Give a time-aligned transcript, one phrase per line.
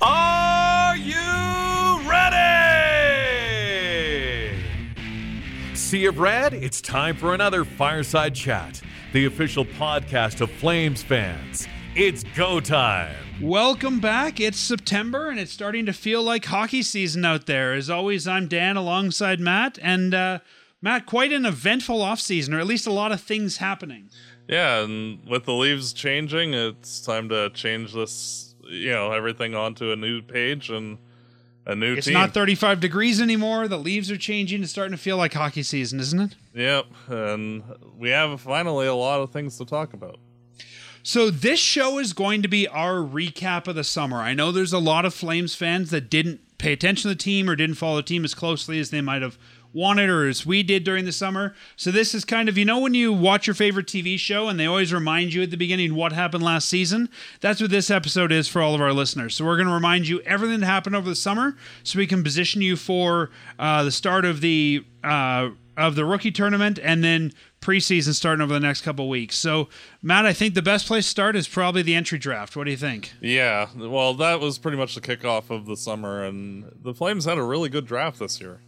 [0.00, 2.46] Are you ready?
[5.74, 8.80] Sea of Red, it's time for another Fireside Chat,
[9.12, 11.66] the official podcast of Flames fans.
[11.94, 13.16] It's go time.
[13.40, 14.38] Welcome back.
[14.40, 17.72] It's September and it's starting to feel like hockey season out there.
[17.72, 19.78] As always, I'm Dan alongside Matt.
[19.80, 20.40] And uh,
[20.82, 24.10] Matt, quite an eventful offseason, or at least a lot of things happening.
[24.48, 29.92] Yeah, and with the leaves changing, it's time to change this, you know, everything onto
[29.92, 30.98] a new page and
[31.64, 32.14] a new It's team.
[32.14, 33.66] not 35 degrees anymore.
[33.68, 34.62] The leaves are changing.
[34.62, 36.34] It's starting to feel like hockey season, isn't it?
[36.54, 37.62] Yep, and
[37.98, 40.18] we have finally a lot of things to talk about.
[41.02, 44.18] So this show is going to be our recap of the summer.
[44.18, 47.48] I know there's a lot of Flames fans that didn't pay attention to the team
[47.50, 49.38] or didn't follow the team as closely as they might have
[49.76, 51.54] wanted or as we did during the summer.
[51.76, 54.58] So this is kind of, you know, when you watch your favorite TV show and
[54.58, 57.10] they always remind you at the beginning what happened last season?
[57.40, 59.36] That's what this episode is for all of our listeners.
[59.36, 62.24] So we're going to remind you everything that happened over the summer so we can
[62.24, 67.32] position you for uh, the start of the uh, of the rookie tournament and then
[67.60, 69.36] preseason starting over the next couple weeks.
[69.36, 69.68] So,
[70.02, 72.56] Matt, I think the best place to start is probably the entry draft.
[72.56, 73.12] What do you think?
[73.20, 77.38] Yeah, well, that was pretty much the kickoff of the summer, and the Flames had
[77.38, 78.60] a really good draft this year.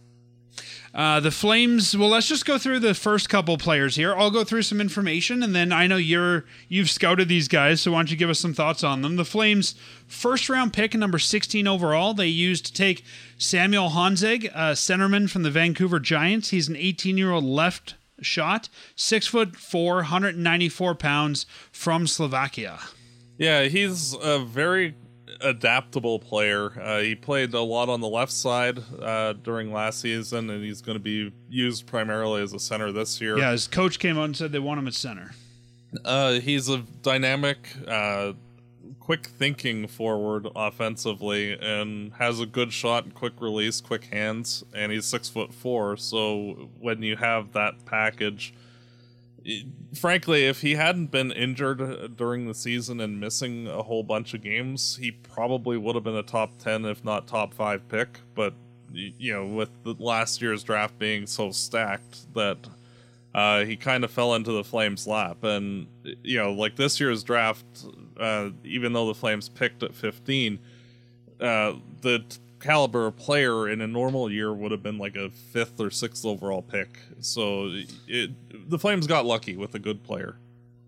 [0.93, 1.95] Uh, the Flames.
[1.95, 4.15] Well, let's just go through the first couple players here.
[4.15, 7.91] I'll go through some information, and then I know you're you've scouted these guys, so
[7.91, 9.15] why don't you give us some thoughts on them?
[9.15, 9.75] The Flames'
[10.07, 13.03] first round pick, number 16 overall, they used to take
[13.37, 16.49] Samuel Honzek, a centerman from the Vancouver Giants.
[16.49, 22.79] He's an 18 year old left shot, six foot four, 194 pounds, from Slovakia.
[23.37, 24.95] Yeah, he's a very
[25.41, 26.79] adaptable player.
[26.81, 30.81] Uh, he played a lot on the left side uh, during last season, and he's
[30.81, 33.37] going to be used primarily as a center this year.
[33.37, 35.31] Yeah, his coach came out and said they want him at center.
[36.05, 37.57] Uh, he's a dynamic,
[37.87, 38.33] uh,
[38.99, 44.91] quick thinking forward offensively, and has a good shot and quick release, quick hands, and
[44.91, 45.97] he's six foot four.
[45.97, 48.53] So when you have that package,
[49.95, 54.41] frankly, if he hadn't been injured during the season and missing a whole bunch of
[54.41, 58.19] games, he probably would have been a top ten, if not top five pick.
[58.35, 58.53] But
[58.91, 62.57] you know, with the last year's draft being so stacked that
[63.33, 65.43] uh, he kind of fell into the Flames' lap.
[65.43, 65.87] And,
[66.23, 67.65] you know, like this year's draft,
[68.19, 70.59] uh, even though the Flames picked at 15,
[71.39, 72.23] uh, the
[72.59, 76.61] caliber player in a normal year would have been like a fifth or sixth overall
[76.61, 76.99] pick.
[77.19, 77.71] So
[78.07, 80.37] it, the Flames got lucky with a good player.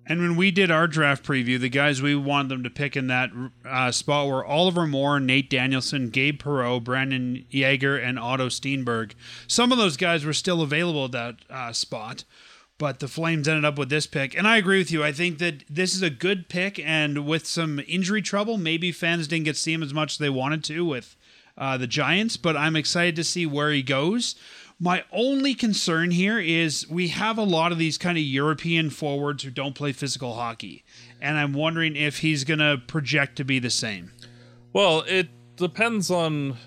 [0.06, 3.08] And when we did our draft preview, the guys we wanted them to pick in
[3.08, 3.30] that
[3.64, 9.14] uh, spot were Oliver Moore, Nate Danielson, Gabe Perreault, Brandon Yager, and Otto Stenberg.
[9.48, 12.24] Some of those guys were still available at that uh, spot,
[12.80, 14.36] but the Flames ended up with this pick.
[14.36, 15.04] And I agree with you.
[15.04, 19.28] I think that this is a good pick, and with some injury trouble, maybe fans
[19.28, 21.16] didn't get to see him as much as they wanted to with
[21.62, 24.36] uh, the Giants, but I'm excited to see where he goes.
[24.80, 29.44] My only concern here is we have a lot of these kind of European forwards
[29.44, 30.84] who don't play physical hockey.
[31.22, 34.12] And I'm wondering if he's going to project to be the same.
[34.74, 36.58] Well, it depends on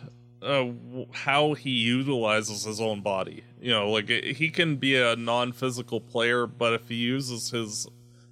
[0.41, 0.67] uh,
[1.13, 3.43] how he utilizes his own body.
[3.61, 7.89] You know, like he can be a non-physical player, but if he uses his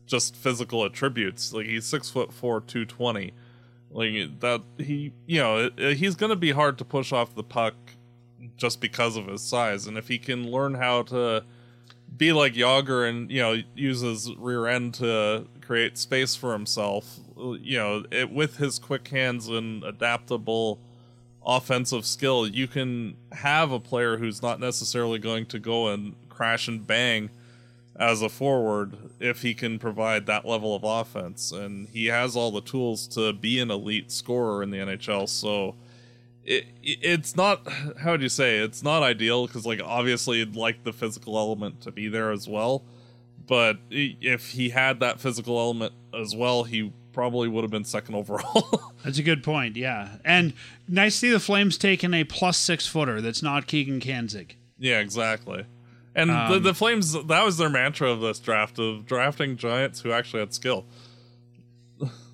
[0.07, 3.33] just physical attributes, like he's six foot four, two twenty,
[3.93, 7.75] like that, he you know he's going to be hard to push off the puck
[8.57, 11.45] just because of his size, and if he can learn how to
[12.17, 17.19] be like Yager and you know use his rear end to create space for himself.
[17.37, 20.79] You know, it, with his quick hands and adaptable
[21.45, 26.69] offensive skill, you can have a player who's not necessarily going to go and crash
[26.69, 27.31] and bang
[28.03, 32.51] as a forward if he can provide that level of offense, and he has all
[32.51, 35.29] the tools to be an elite scorer in the NHL.
[35.29, 35.77] So
[36.45, 37.67] it, it's not
[38.01, 41.81] how would you say it's not ideal because like obviously you'd like the physical element
[41.83, 42.83] to be there as well
[43.47, 48.17] but if he had that physical element as well he probably would have been second
[48.17, 50.17] overall That's a good point, yeah.
[50.25, 50.53] And
[50.89, 54.53] nice to see the Flames taking a plus six footer that's not Keegan Kanzig.
[54.79, 55.65] yeah exactly
[56.15, 60.13] and the, the flames that was their mantra of this draft of drafting giants who
[60.13, 60.85] actually had skill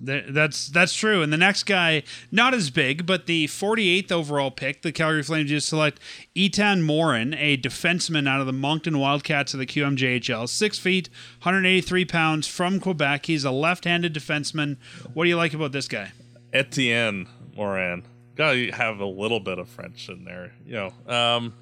[0.01, 1.23] That's that's true.
[1.23, 5.51] And the next guy, not as big, but the 48th overall pick, the Calgary Flames
[5.51, 5.99] just select
[6.37, 11.09] Etienne Morin, a defenseman out of the Moncton Wildcats of the QMJHL, six feet,
[11.43, 13.27] 183 pounds, from Quebec.
[13.27, 14.77] He's a left-handed defenseman.
[15.15, 16.13] What do you like about this guy?
[16.53, 18.03] etienne moran
[18.35, 21.53] gotta have a little bit of french in there you know um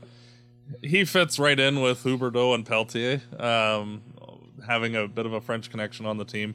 [0.83, 4.03] he fits right in with huberdeau and pelletier um
[4.67, 6.55] having a bit of a french connection on the team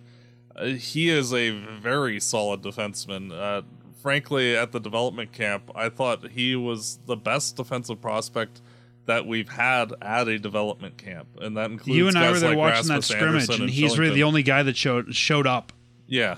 [0.56, 3.32] Uh, he is a very solid defenseman.
[3.32, 3.62] Uh,
[4.02, 8.62] frankly, at the development camp, I thought he was the best defensive prospect
[9.06, 12.40] that we've had at a development camp, and that includes You and I guys were
[12.40, 15.48] there like watching that scrimmage, Anderson and he's really the only guy that showed showed
[15.48, 15.72] up.
[16.06, 16.36] Yeah,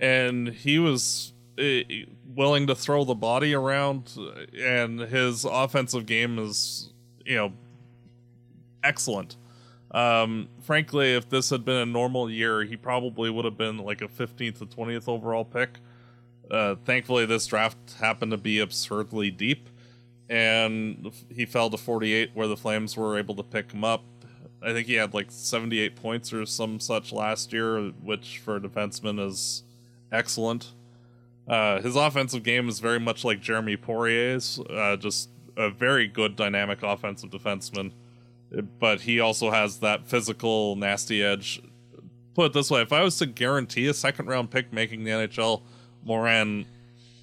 [0.00, 1.80] and he was uh,
[2.26, 4.12] willing to throw the body around,
[4.58, 6.92] and his offensive game is,
[7.26, 7.52] you know,
[8.82, 9.36] excellent.
[9.90, 14.02] Um, frankly, if this had been a normal year, he probably would have been like
[14.02, 15.78] a 15th to 20th overall pick.
[16.50, 19.68] Uh, thankfully, this draft happened to be absurdly deep,
[20.28, 24.02] and he fell to 48, where the Flames were able to pick him up.
[24.62, 28.60] I think he had like 78 points or some such last year, which for a
[28.60, 29.62] defenseman is
[30.10, 30.72] excellent.
[31.46, 36.36] Uh, his offensive game is very much like Jeremy Poirier's, uh, just a very good
[36.36, 37.92] dynamic offensive defenseman.
[38.78, 41.60] But he also has that physical, nasty edge.
[42.34, 45.10] Put it this way: if I was to guarantee a second round pick making the
[45.10, 45.62] NHL,
[46.04, 46.66] Moran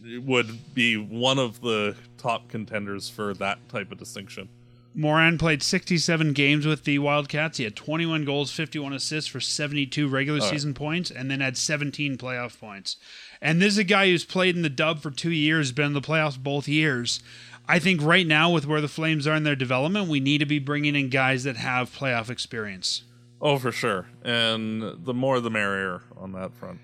[0.03, 4.49] would be one of the top contenders for that type of distinction.
[4.95, 7.57] Moran played 67 games with the Wildcats.
[7.57, 10.49] He had 21 goals, 51 assists for 72 regular right.
[10.49, 12.97] season points, and then had 17 playoff points.
[13.41, 15.93] And this is a guy who's played in the dub for two years, been in
[15.93, 17.21] the playoffs both years.
[17.67, 20.45] I think right now, with where the Flames are in their development, we need to
[20.45, 23.03] be bringing in guys that have playoff experience.
[23.41, 24.07] Oh, for sure.
[24.23, 26.79] And the more the merrier on that front.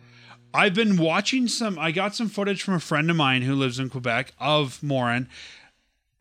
[0.54, 1.78] I've been watching some.
[1.78, 5.30] I got some footage from a friend of mine who lives in Quebec of Morin.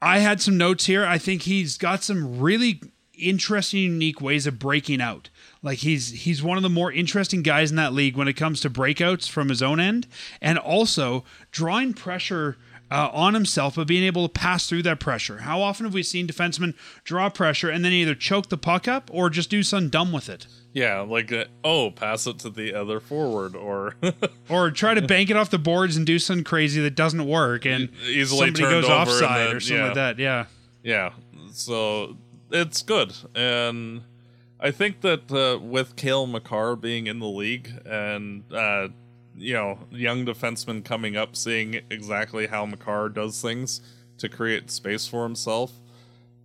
[0.02, 1.05] I had some notes here.
[1.05, 2.81] I think he's got some really
[3.14, 5.31] interesting, unique ways of breaking out.
[5.62, 8.60] Like he's he's one of the more interesting guys in that league when it comes
[8.60, 10.06] to breakouts from his own end,
[10.40, 12.58] and also drawing pressure
[12.90, 15.38] uh, on himself, but being able to pass through that pressure.
[15.38, 16.75] How often have we seen defensemen
[17.05, 20.29] draw pressure and then either choke the puck up or just do something dumb with
[20.29, 20.46] it?
[20.73, 23.94] Yeah, like, uh, oh, pass it to the other forward, or
[24.49, 27.64] or try to bank it off the boards and do something crazy that doesn't work,
[27.64, 29.84] and Easily somebody goes over offside then- or something yeah.
[29.87, 30.19] like that.
[30.19, 30.44] Yeah,
[30.82, 31.12] Yeah,
[31.52, 32.17] so
[32.50, 34.02] it's good, and
[34.61, 38.88] I think that uh, with Cale Makar being in the league and uh,
[39.38, 43.81] you know young defensemen coming up, seeing exactly how Makar does things
[44.19, 45.73] to create space for himself,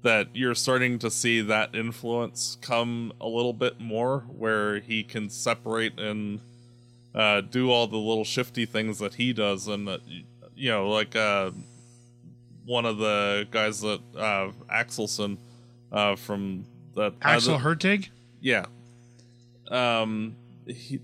[0.04, 5.30] that you're starting to see that influence come a little bit more, where he can
[5.30, 6.40] separate and
[7.16, 9.98] uh, do all the little shifty things that he does, and uh,
[10.56, 11.16] you know like.
[11.16, 11.52] Uh,
[12.66, 15.38] one of the guys that uh Axelson
[15.92, 16.66] uh from
[16.96, 18.08] the Axel Hurtig.
[18.40, 18.66] yeah
[19.70, 21.02] um he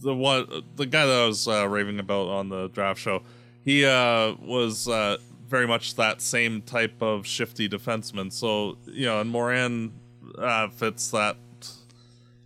[0.00, 3.22] the one the guy that I was uh, raving about on the draft show
[3.64, 5.18] he uh was uh
[5.48, 9.92] very much that same type of shifty defenseman so you know and Moran
[10.38, 11.36] uh fits that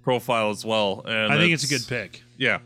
[0.03, 2.23] profile as well and I think it's a good pick.
[2.37, 2.59] yeah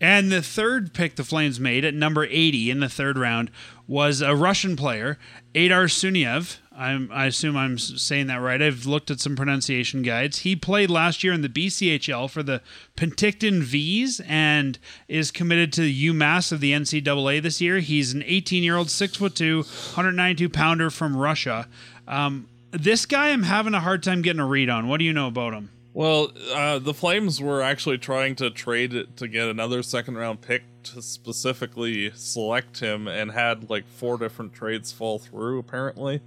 [0.00, 3.50] And the third pick the Flames made at number 80 in the third round
[3.86, 5.18] was a Russian player,
[5.54, 6.58] Aydar Suniev.
[6.76, 8.60] I'm, I assume I'm saying that right.
[8.60, 10.40] I've looked at some pronunciation guides.
[10.40, 12.62] He played last year in the BCHL for the
[12.96, 17.78] Penticton Vees and is committed to the UMass of the NCAA this year.
[17.78, 21.68] He's an 18 year old, six foot two, 192 pounder from Russia.
[22.08, 24.88] Um, this guy, I'm having a hard time getting a read on.
[24.88, 25.70] What do you know about him?
[25.92, 30.40] Well, uh, the Flames were actually trying to trade it to get another second round
[30.40, 36.20] pick to specifically select him and had like four different trades fall through apparently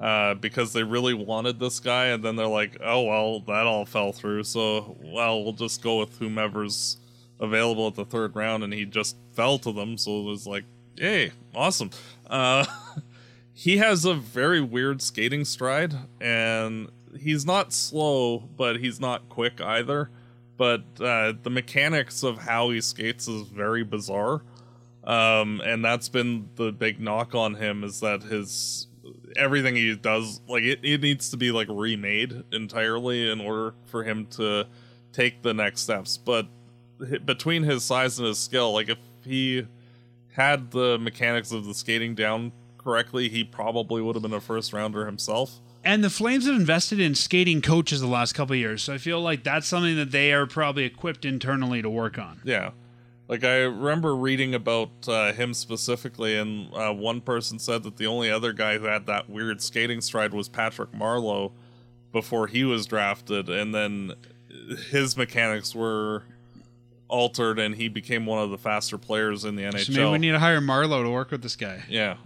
[0.00, 2.06] uh, because they really wanted this guy.
[2.06, 4.44] And then they're like, oh, well, that all fell through.
[4.44, 6.96] So, well, we'll just go with whomever's
[7.38, 8.64] available at the third round.
[8.64, 9.98] And he just fell to them.
[9.98, 10.64] So it was like,
[10.96, 11.90] yay, awesome.
[12.28, 12.64] Uh,
[13.52, 16.88] he has a very weird skating stride and
[17.18, 20.08] he's not slow but he's not quick either
[20.56, 24.40] but uh, the mechanics of how he skates is very bizarre
[25.04, 28.86] um, and that's been the big knock on him is that his
[29.36, 34.02] everything he does like it, it needs to be like remade entirely in order for
[34.02, 34.66] him to
[35.12, 36.46] take the next steps but
[37.24, 39.66] between his size and his skill like if he
[40.32, 44.72] had the mechanics of the skating down correctly, he probably would have been a first
[44.72, 45.60] rounder himself.
[45.82, 48.98] And the Flames have invested in skating coaches the last couple of years, so I
[48.98, 52.40] feel like that's something that they are probably equipped internally to work on.
[52.44, 52.70] Yeah.
[53.30, 58.08] Like I remember reading about uh, him specifically, and uh, one person said that the
[58.08, 61.52] only other guy who had that weird skating stride was Patrick Marleau
[62.10, 64.14] before he was drafted, and then
[64.90, 66.24] his mechanics were
[67.06, 69.84] altered, and he became one of the faster players in the NHL.
[69.84, 71.84] So maybe we need to hire Marleau to work with this guy.
[71.88, 72.16] yeah.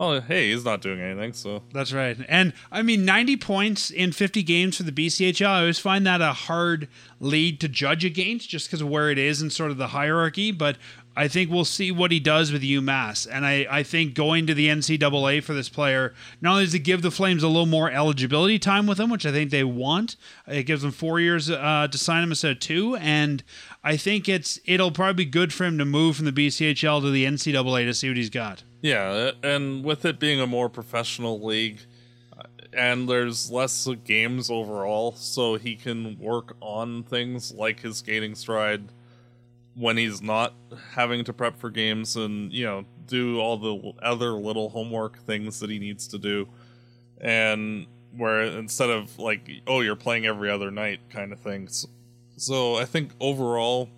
[0.00, 2.16] Oh, hey, he's not doing anything, so That's right.
[2.28, 6.20] And I mean, 90 points in 50 games for the BCHL, I always find that
[6.20, 6.88] a hard
[7.18, 10.52] lead to judge against just because of where it is and sort of the hierarchy.
[10.52, 10.76] But
[11.16, 13.26] I think we'll see what he does with UMass.
[13.28, 16.80] And I, I think going to the NCAA for this player not only does it
[16.80, 20.14] give the Flames a little more eligibility time with him, which I think they want,
[20.46, 22.94] it gives them four years uh, to sign him instead of two.
[22.94, 23.42] And
[23.82, 27.10] I think it's it'll probably be good for him to move from the BCHL to
[27.10, 28.62] the NCAA to see what he's got.
[28.80, 31.80] Yeah, and with it being a more professional league,
[32.36, 32.42] uh,
[32.72, 38.84] and there's less games overall, so he can work on things like his skating stride
[39.74, 40.54] when he's not
[40.92, 45.60] having to prep for games and you know do all the other little homework things
[45.60, 46.48] that he needs to do.
[47.20, 51.86] And where instead of like oh you're playing every other night kind of things
[52.38, 53.90] so i think overall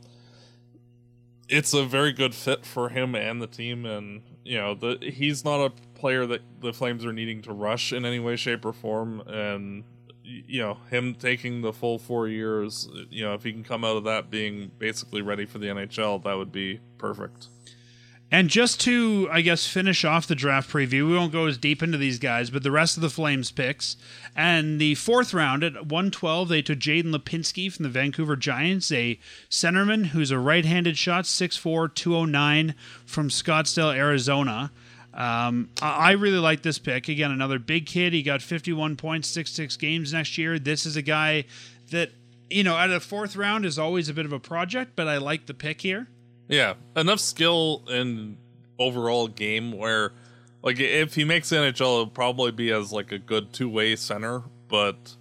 [1.48, 5.44] it's a very good fit for him and the team and you know the he's
[5.44, 8.72] not a player that the flames are needing to rush in any way shape or
[8.72, 9.20] form.
[9.20, 9.84] And
[10.24, 13.96] you know him taking the full four years you know if he can come out
[13.96, 17.48] of that being basically ready for the nhl that would be perfect
[18.30, 21.82] and just to i guess finish off the draft preview we won't go as deep
[21.82, 23.96] into these guys but the rest of the flames picks
[24.36, 29.18] and the fourth round at 112 they took jaden lipinski from the vancouver giants a
[29.48, 34.70] centerman who's a right-handed shot 6'4 209 from scottsdale arizona
[35.12, 37.08] um, I really like this pick.
[37.08, 38.12] Again, another big kid.
[38.12, 40.58] He got 51 points, six six games next year.
[40.58, 41.46] This is a guy
[41.90, 42.10] that
[42.48, 45.18] you know at a fourth round is always a bit of a project, but I
[45.18, 46.06] like the pick here.
[46.50, 48.36] Yeah, enough skill and
[48.78, 50.12] overall game where,
[50.62, 54.42] like, if he makes NHL, it'll probably be as like a good two way center.
[54.68, 55.14] But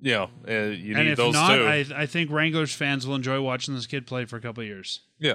[0.00, 1.64] yeah, you know, uh, you and need if those not, two.
[1.64, 5.00] I, I think Wranglers fans will enjoy watching this kid play for a couple years.
[5.18, 5.34] yeah,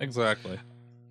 [0.00, 0.58] exactly.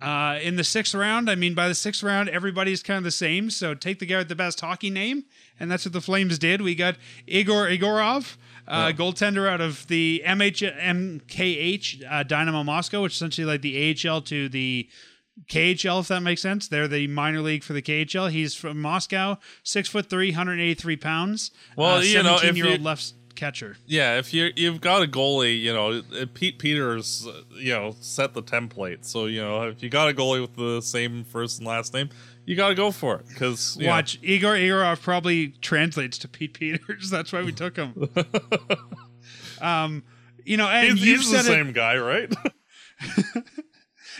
[0.04, 3.10] Uh, in the sixth round, I mean, by the sixth round, everybody's kind of the
[3.10, 3.48] same.
[3.48, 5.24] So take the guy with the best hockey name,
[5.58, 6.60] and that's what the Flames did.
[6.60, 6.96] We got
[7.26, 8.36] Igor Igorov,
[8.68, 13.96] uh, goaltender out of the MH MKH uh, Dynamo Moscow, which is essentially like the
[14.06, 14.88] AHL to the
[15.48, 16.68] KHL, if that makes sense.
[16.68, 18.30] They're the minor league for the KHL.
[18.30, 21.50] He's from Moscow, six foot three, 183 pounds.
[21.76, 23.76] Well, uh, you know, if 17 year old left catcher.
[23.86, 26.02] Yeah, if you you've got a goalie, you know
[26.34, 29.04] Pete Peters, uh, you know set the template.
[29.04, 32.10] So you know if you got a goalie with the same first and last name,
[32.46, 37.10] you got to go for it because Watch Igor Igorov probably translates to Pete Peters.
[37.10, 38.08] That's why we took him.
[39.60, 40.02] um,
[40.44, 41.54] you know, and he's, he's the said it.
[41.54, 42.32] same guy, right?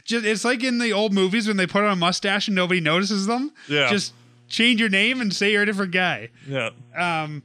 [0.05, 2.81] Just, it's like in the old movies when they put on a mustache and nobody
[2.81, 3.53] notices them.
[3.69, 3.89] Yeah.
[3.89, 4.13] Just
[4.49, 6.31] change your name and say you're a different guy.
[6.47, 7.43] yeah, Um,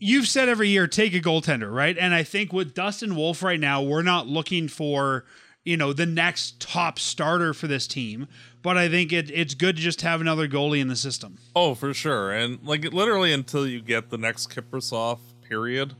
[0.00, 1.96] you've said every year take a goaltender, right?
[1.96, 5.24] And I think with Dustin Wolf right now, we're not looking for
[5.62, 8.26] you know the next top starter for this team,
[8.62, 11.38] but I think it, it's good to just have another goalie in the system.
[11.54, 12.32] oh for sure.
[12.32, 15.94] And like literally until you get the next Kiprusoff period,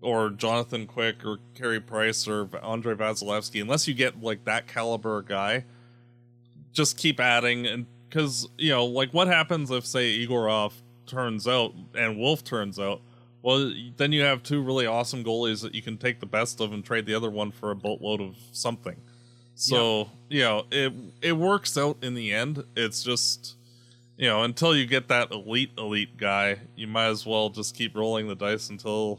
[0.00, 5.22] or Jonathan Quick or Carey Price or Andre Vasilevskiy, unless you get like that caliber
[5.22, 5.64] guy,
[6.72, 10.72] just keep adding and because you know like what happens if say Igorov
[11.06, 13.00] turns out and Wolf turns out.
[13.48, 16.74] Well, then you have two really awesome goalies that you can take the best of
[16.74, 18.96] and trade the other one for a boatload of something.
[19.54, 22.62] So you know it it works out in the end.
[22.76, 23.56] It's just
[24.18, 27.96] you know until you get that elite elite guy, you might as well just keep
[27.96, 29.18] rolling the dice until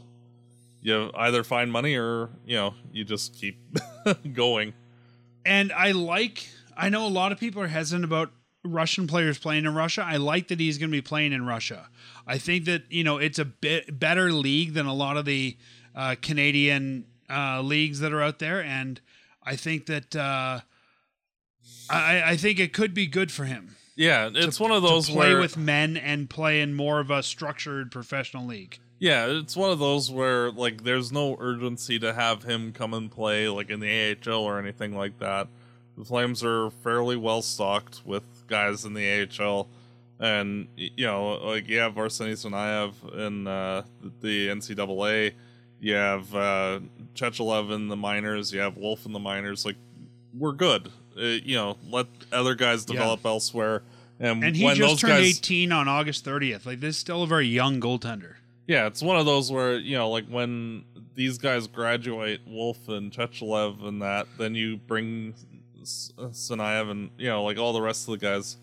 [0.80, 3.58] you either find money or you know you just keep
[4.32, 4.74] going.
[5.44, 6.48] and I like.
[6.76, 8.30] I know a lot of people are hesitant about
[8.62, 10.04] Russian players playing in Russia.
[10.06, 11.88] I like that he's going to be playing in Russia.
[12.30, 15.56] I think that you know it's a bit better league than a lot of the
[15.96, 19.00] uh, Canadian uh, leagues that are out there, and
[19.42, 20.60] I think that uh,
[21.90, 23.74] I, I think it could be good for him.
[23.96, 27.10] Yeah, it's one of to those play where with men and play in more of
[27.10, 28.78] a structured professional league.
[29.00, 33.10] Yeah, it's one of those where like there's no urgency to have him come and
[33.10, 35.48] play like in the AHL or anything like that.
[35.98, 39.68] The Flames are fairly well stocked with guys in the AHL,
[40.20, 42.92] and you know like you have Arseny Sanayev
[43.26, 43.82] in uh,
[44.20, 45.32] the NCAA,
[45.80, 46.80] you have uh,
[47.14, 49.64] Chechelev in the minors, you have Wolf in the minors.
[49.64, 49.76] Like
[50.38, 50.92] we're good.
[51.16, 53.82] Uh, you know, let other guys develop elsewhere.
[54.20, 56.66] And, And he just turned guys, 18 on August 30th.
[56.66, 58.34] Like this is still a very young goaltender.
[58.66, 60.84] Yeah, it's one of those where you know, like when
[61.14, 65.34] these guys graduate, Wolf and Chechelev and that, then you bring
[65.80, 68.58] S- Sanayev and you know, like all the rest of the guys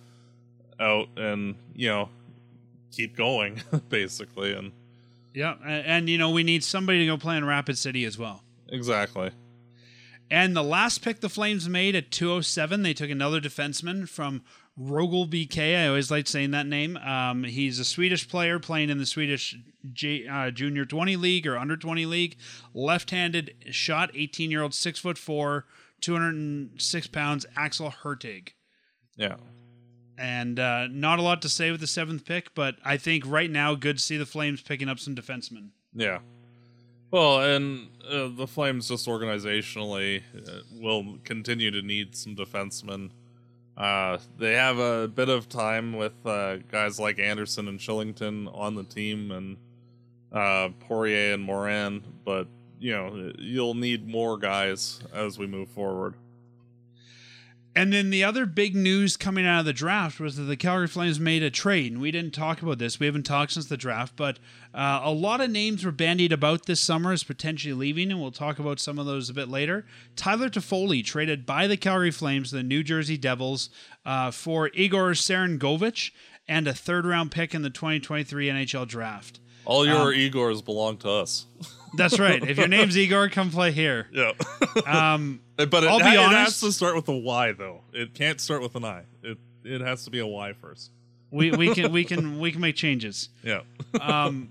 [0.80, 2.10] out, and you know,
[2.92, 4.72] keep going basically, and
[5.34, 8.18] Yeah, a- and, you know we need somebody to go play in Rapid City as
[8.18, 8.44] well.
[8.70, 9.32] exactly.
[10.30, 14.42] And the last pick the Flames made at 207, they took another defenseman from
[14.78, 15.78] Rögle BK.
[15.82, 16.98] I always like saying that name.
[16.98, 19.56] Um, he's a Swedish player playing in the Swedish
[19.94, 22.36] J, uh, Junior 20 League or Under 20 League.
[22.74, 25.66] Left-handed shot, 18 year old, six foot four,
[26.02, 28.50] 206 pounds, Axel Hurtig.
[29.16, 29.36] Yeah.
[30.18, 33.52] And uh, not a lot to say with the seventh pick, but I think right
[33.52, 35.70] now, good to see the Flames picking up some defensemen.
[35.94, 36.20] Yeah.
[37.12, 43.12] Well, and uh, the Flames just organizationally uh, will continue to need some defensemen.
[43.78, 48.74] Uh, they have a bit of time with uh, guys like Anderson and Shillington on
[48.74, 49.58] the team, and
[50.32, 52.48] uh, Poirier and Morin, but
[52.80, 56.16] you know you'll need more guys as we move forward.
[57.78, 60.88] And then the other big news coming out of the draft was that the Calgary
[60.88, 61.92] Flames made a trade.
[61.92, 63.00] And we didn't talk about this.
[63.00, 64.40] We haven't talked since the draft, but
[64.74, 68.32] uh, a lot of names were bandied about this summer as potentially leaving, and we'll
[68.32, 69.86] talk about some of those a bit later.
[70.16, 73.70] Tyler Toffoli traded by the Calgary Flames to the New Jersey Devils
[74.06, 76.12] uh, for Igor Sharangovich
[76.48, 79.40] and a third round pick in the 2023 NHL draft.
[79.66, 81.46] All your um, Igors belong to us.
[81.96, 82.42] That's right.
[82.42, 84.08] If your name's Igor, come play here.
[84.12, 84.32] Yeah.
[84.86, 87.82] um, but it, I'll be it honest, has to start with a Y though.
[87.94, 89.04] It can't start with an I.
[89.24, 90.92] It it has to be a Y first.
[91.32, 93.30] We we can we can we can make changes.
[93.44, 93.62] Yeah.
[94.00, 94.50] um,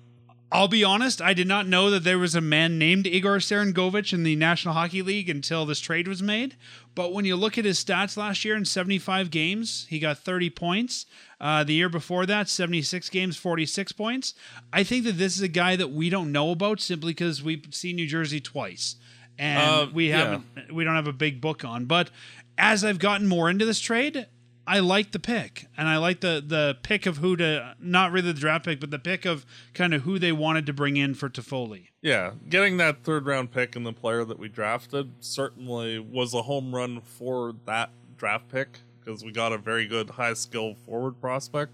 [0.52, 4.12] I'll be honest, I did not know that there was a man named Igor Sharangovich
[4.12, 6.54] in the National Hockey League until this trade was made.
[6.94, 10.50] But when you look at his stats last year in 75 games, he got 30
[10.50, 11.04] points.
[11.40, 14.34] Uh, the year before that, 76 games, 46 points.
[14.72, 17.66] I think that this is a guy that we don't know about simply because we've
[17.72, 18.96] seen New Jersey twice.
[19.38, 20.72] And uh, we haven't yeah.
[20.72, 21.84] we don't have a big book on.
[21.84, 22.10] But
[22.56, 24.26] as I've gotten more into this trade,
[24.66, 28.32] I like the pick, and I like the the pick of who to not really
[28.32, 31.14] the draft pick, but the pick of kind of who they wanted to bring in
[31.14, 31.88] for Toffoli.
[32.02, 36.42] Yeah, getting that third round pick and the player that we drafted certainly was a
[36.42, 41.20] home run for that draft pick because we got a very good high skill forward
[41.20, 41.72] prospect.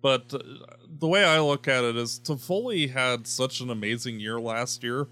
[0.00, 0.38] But uh,
[0.98, 5.08] the way I look at it is Toffoli had such an amazing year last year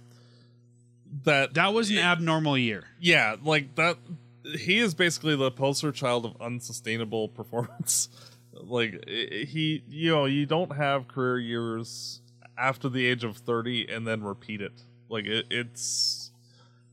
[1.24, 2.84] that that was an it, abnormal year.
[3.00, 3.98] Yeah, like that
[4.44, 8.08] he is basically the poster child of unsustainable performance.
[8.52, 12.20] like he, you know, you don't have career years
[12.56, 14.82] after the age of 30 and then repeat it.
[15.08, 16.32] Like it, it's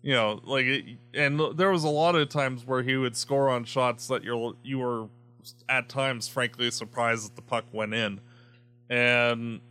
[0.02, 3.50] you know, like it, and there was a lot of times where he would score
[3.50, 5.08] on shots that you're you were
[5.68, 8.22] at times frankly surprised that the puck went in.
[8.90, 9.62] And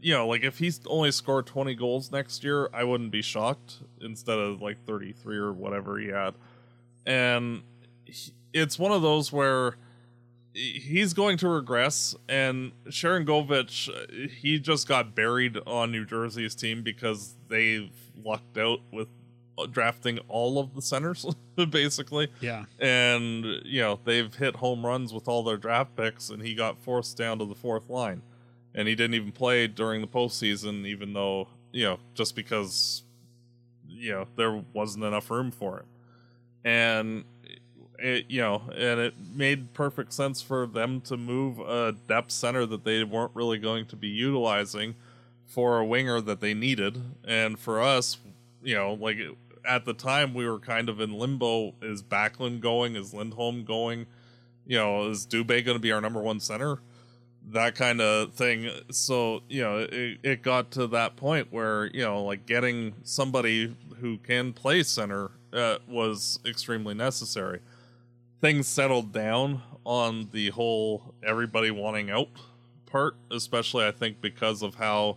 [0.00, 3.78] you know, like if he's only scored 20 goals next year, I wouldn't be shocked
[4.00, 6.34] instead of like 33 or whatever he had.
[7.06, 7.62] And
[8.04, 9.76] he, it's one of those where
[10.52, 17.36] he's going to regress and Sharangovich he just got buried on New Jersey's team because
[17.48, 17.92] they've
[18.24, 19.06] lucked out with
[19.56, 21.24] uh, drafting all of the centers
[21.70, 22.28] basically.
[22.40, 22.64] Yeah.
[22.80, 26.78] And you know they've hit home runs with all their draft picks and he got
[26.82, 28.22] forced down to the fourth line
[28.74, 33.02] and he didn't even play during the postseason even though you know just because
[33.88, 35.86] you know there wasn't enough room for him
[36.64, 37.24] and
[38.02, 42.66] it, you know, and it made perfect sense for them to move a depth center
[42.66, 44.94] that they weren't really going to be utilizing
[45.46, 47.00] for a winger that they needed.
[47.24, 48.18] And for us,
[48.62, 49.18] you know, like
[49.64, 51.74] at the time we were kind of in limbo.
[51.82, 52.96] Is Backlund going?
[52.96, 54.06] Is Lindholm going?
[54.66, 56.78] You know, is Dubé going to be our number one center?
[57.52, 58.70] That kind of thing.
[58.90, 63.74] So, you know, it, it got to that point where, you know, like getting somebody
[63.98, 67.60] who can play center uh, was extremely necessary.
[68.40, 72.28] Things settled down on the whole everybody wanting out
[72.86, 75.16] part, especially I think because of how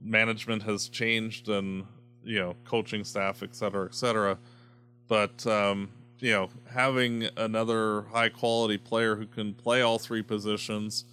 [0.00, 1.84] management has changed and
[2.24, 4.38] you know coaching staff, et cetera, et cetera.
[5.08, 11.04] But um, you know, having another high quality player who can play all three positions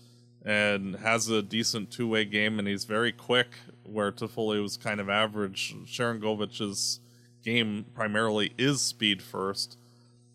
[0.45, 4.99] and has a decent two way game and he's very quick, where Toffoli was kind
[4.99, 5.75] of average.
[5.85, 6.99] Sharangovich is
[7.43, 9.77] game primarily is speed first,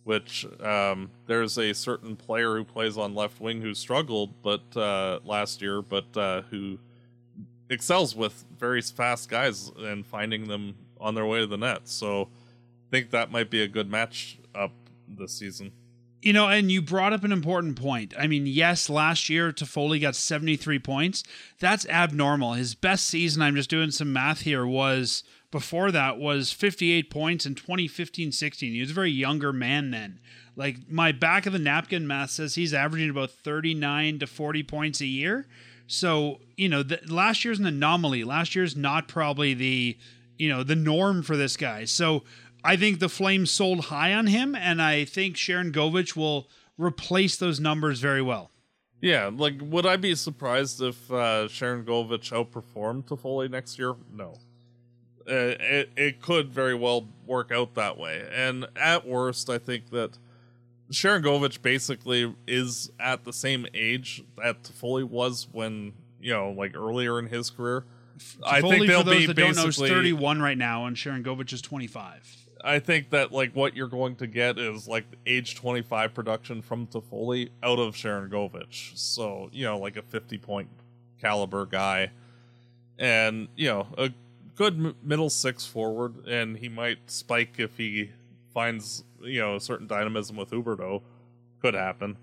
[0.04, 5.20] which um, there's a certain player who plays on left wing who struggled, but uh,
[5.24, 6.78] last year, but uh, who
[7.70, 11.88] excels with very fast guys and finding them on their way to the net.
[11.88, 14.72] So I think that might be a good match up
[15.06, 15.72] this season.
[16.20, 18.12] You know, and you brought up an important point.
[18.18, 21.22] I mean, yes, last year Toffoli got 73 points.
[21.60, 22.54] That's abnormal.
[22.54, 27.46] His best season, I'm just doing some math here, was before that was 58 points
[27.46, 28.72] in 2015 16.
[28.72, 30.18] He was a very younger man then.
[30.56, 35.00] Like my back of the napkin math says he's averaging about 39 to 40 points
[35.00, 35.46] a year.
[35.86, 38.24] So, you know, the, last year's an anomaly.
[38.24, 39.96] Last year's not probably the,
[40.36, 41.84] you know, the norm for this guy.
[41.84, 42.24] So
[42.64, 47.60] I think the Flames sold high on him, and I think Sharangovich will replace those
[47.60, 48.50] numbers very well.
[49.00, 53.94] Yeah, like would I be surprised if uh, Sharangovich outperformed Toffoli next year?
[54.12, 54.34] No
[55.28, 58.26] Uh, it it could very well work out that way.
[58.32, 60.18] And at worst, I think that
[60.90, 67.18] Sharangovich basically is at the same age that Toffoli was when you know, like earlier
[67.18, 67.84] in his career.
[68.44, 69.90] I think they'll for those be that don't know, is basically.
[69.90, 72.47] 31 right now, and Sharangovich is 25.
[72.64, 76.86] I think that like what you're going to get is like age 25 production from
[76.86, 78.96] Toffoli out of Sharangovich.
[78.96, 80.68] So you know, like a 50 point
[81.20, 82.10] caliber guy,
[82.98, 84.10] and you know a
[84.56, 88.10] good middle six forward, and he might spike if he
[88.52, 91.02] finds you know a certain dynamism with Huberdeau.
[91.60, 92.16] Could happen.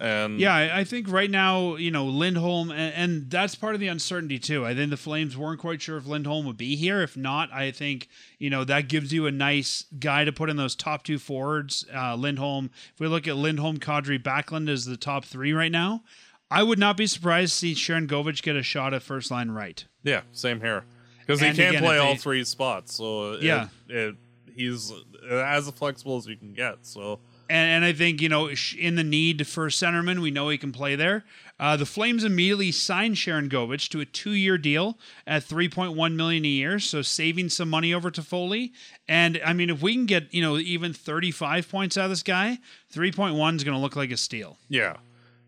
[0.00, 3.80] And Yeah, I, I think right now, you know, Lindholm, and, and that's part of
[3.80, 4.64] the uncertainty too.
[4.66, 7.02] I think the Flames weren't quite sure if Lindholm would be here.
[7.02, 10.56] If not, I think you know that gives you a nice guy to put in
[10.56, 11.84] those top two forwards.
[11.94, 12.70] Uh, Lindholm.
[12.94, 16.02] If we look at Lindholm, Kadri, Backlund as the top three right now,
[16.50, 19.84] I would not be surprised to see Sharangovich get a shot at first line right.
[20.02, 20.84] Yeah, same here.
[21.20, 23.68] Because he can again, play all they- three spots, so it- Yeah.
[23.88, 24.16] it,
[24.56, 24.92] he's
[25.30, 26.78] as flexible as you can get.
[26.82, 27.20] So
[27.52, 30.56] And, and I think you know, in the need for a centerman, we know he
[30.56, 31.22] can play there.
[31.60, 36.78] Uh, the Flames immediately signed Sharangovich to a two-year deal at 3.1 million a year,
[36.78, 38.72] so saving some money over Toffoli.
[39.06, 42.22] And I mean, if we can get you know even 35 points out of this
[42.22, 42.58] guy,
[42.90, 44.56] 3.1 is going to look like a steal.
[44.70, 44.96] yeah,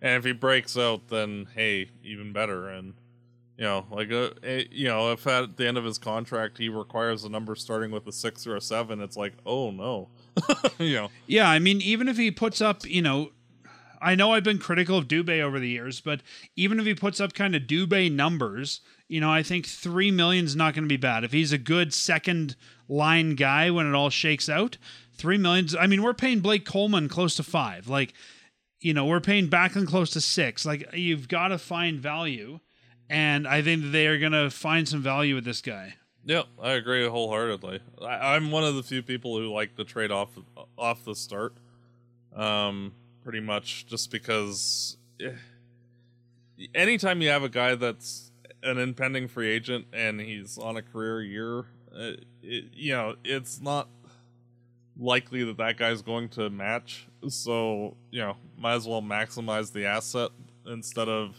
[0.03, 2.69] and if he breaks out, then hey, even better.
[2.69, 2.93] And
[3.57, 6.69] you know, like uh, eh, you know, if at the end of his contract he
[6.69, 10.11] requires a number starting with a six or a seven, it's like, oh no,
[10.79, 13.31] you know, Yeah, I mean, even if he puts up, you know,
[14.01, 16.21] I know I've been critical of Dubé over the years, but
[16.57, 20.45] even if he puts up kind of Dubé numbers, you know, I think three million
[20.45, 21.25] is not going to be bad.
[21.25, 22.55] If he's a good second
[22.87, 24.77] line guy when it all shakes out,
[25.17, 25.75] three millions.
[25.75, 27.89] I mean, we're paying Blake Coleman close to five.
[27.89, 28.13] Like,
[28.81, 30.67] you know, we're paying Backlund close to six.
[30.67, 32.61] Like, you've got to find value,
[33.09, 35.95] and I think they are going to find some value with this guy.
[36.27, 37.81] Yep, I agree wholeheartedly.
[38.01, 40.31] I, I'm one of the few people who like to trade off
[40.79, 41.55] off the start,
[42.35, 45.33] um, pretty much just because eh,
[46.75, 48.31] anytime you have a guy that's
[48.63, 51.59] an impending free agent and he's on a career year,
[51.95, 53.89] uh, it, you know, it's not
[54.99, 57.07] likely that that guy's going to match.
[57.29, 60.31] So you know, might as well maximize the asset
[60.67, 61.37] instead of,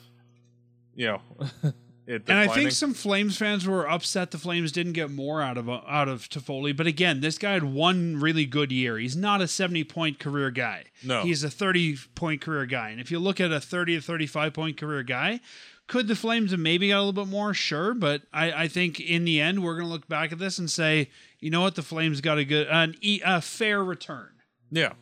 [0.96, 1.22] you know.
[2.08, 5.68] And I think some Flames fans were upset the Flames didn't get more out of
[5.70, 6.76] uh, out of Toffoli.
[6.76, 8.98] But again, this guy had one really good year.
[8.98, 10.84] He's not a seventy point career guy.
[11.04, 11.24] No.
[11.24, 12.90] he's a thirty point career guy.
[12.90, 15.40] And if you look at a thirty to thirty five point career guy,
[15.88, 17.54] could the Flames have maybe got a little bit more?
[17.56, 20.60] Sure, but I, I think in the end we're going to look back at this
[20.60, 24.30] and say, you know what, the Flames got a good an e- a fair return.
[24.70, 24.94] yeah.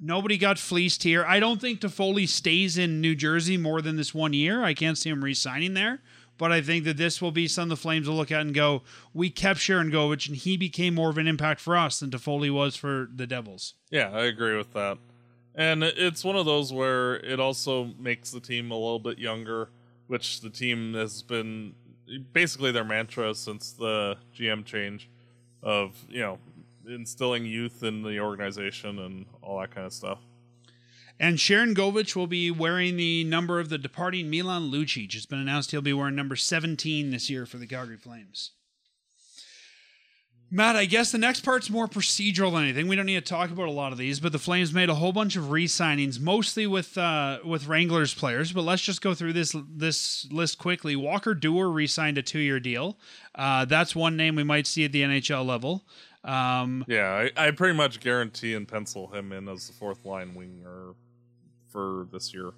[0.00, 1.24] Nobody got fleeced here.
[1.24, 4.62] I don't think Toffoli stays in New Jersey more than this one year.
[4.62, 6.00] I can't see him re-signing there.
[6.36, 8.82] But I think that this will be something the Flames will look at and go,
[9.12, 12.74] we kept Sharangovich and he became more of an impact for us than Toffoli was
[12.74, 13.74] for the Devils.
[13.90, 14.98] Yeah, I agree with that.
[15.54, 19.68] And it's one of those where it also makes the team a little bit younger,
[20.08, 21.74] which the team has been
[22.32, 25.08] basically their mantra since the GM change
[25.62, 26.38] of, you know,
[26.88, 30.18] instilling youth in the organization and all that kind of stuff.
[31.18, 35.14] And Sharangovich will be wearing the number of the departing Milan Lucic.
[35.14, 38.50] It's been announced he'll be wearing number 17 this year for the Calgary Flames.
[40.50, 42.86] Matt, I guess the next part's more procedural than anything.
[42.86, 44.94] We don't need to talk about a lot of these, but the Flames made a
[44.94, 48.52] whole bunch of re-signings, mostly with uh, with Wranglers players.
[48.52, 50.94] But let's just go through this this list quickly.
[50.94, 52.98] Walker Duehr re-signed a two-year deal.
[53.34, 55.86] Uh, that's one name we might see at the NHL level.
[56.22, 60.34] Um, Yeah, I, I pretty much guarantee and pencil him in as the fourth line
[60.34, 60.94] winger
[61.74, 62.52] for this year.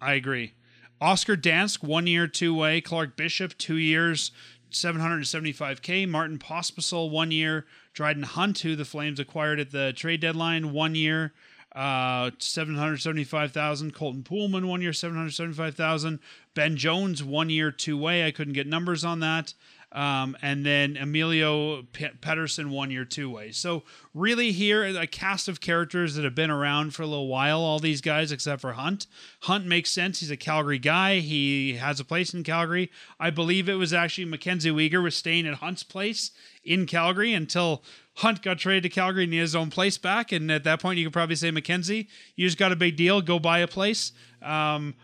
[0.00, 0.54] I agree.
[1.00, 2.80] Oscar Dansk, one year, two way.
[2.80, 4.32] Clark Bishop, two years,
[4.72, 6.08] 775K.
[6.08, 7.66] Martin Pospisil, one year.
[7.92, 11.34] Dryden Hunt, who the Flames acquired at the trade deadline, one year,
[11.76, 13.92] uh, 775,000.
[13.92, 16.18] Colton Poolman, one year, 775,000.
[16.54, 18.26] Ben Jones, one year, two way.
[18.26, 19.52] I couldn't get numbers on that.
[19.92, 23.52] Um, and then Emilio P- Pettersen, one year, two way.
[23.52, 23.82] So,
[24.14, 27.78] really, here, a cast of characters that have been around for a little while, all
[27.78, 29.06] these guys, except for Hunt.
[29.40, 30.20] Hunt makes sense.
[30.20, 31.18] He's a Calgary guy.
[31.18, 32.90] He has a place in Calgary.
[33.20, 36.30] I believe it was actually Mackenzie Weegar was staying at Hunt's place
[36.64, 37.82] in Calgary until
[38.16, 40.32] Hunt got traded to Calgary and he had his own place back.
[40.32, 43.20] And at that point, you could probably say, Mackenzie, you just got a big deal.
[43.20, 44.12] Go buy a place.
[44.40, 44.94] Um,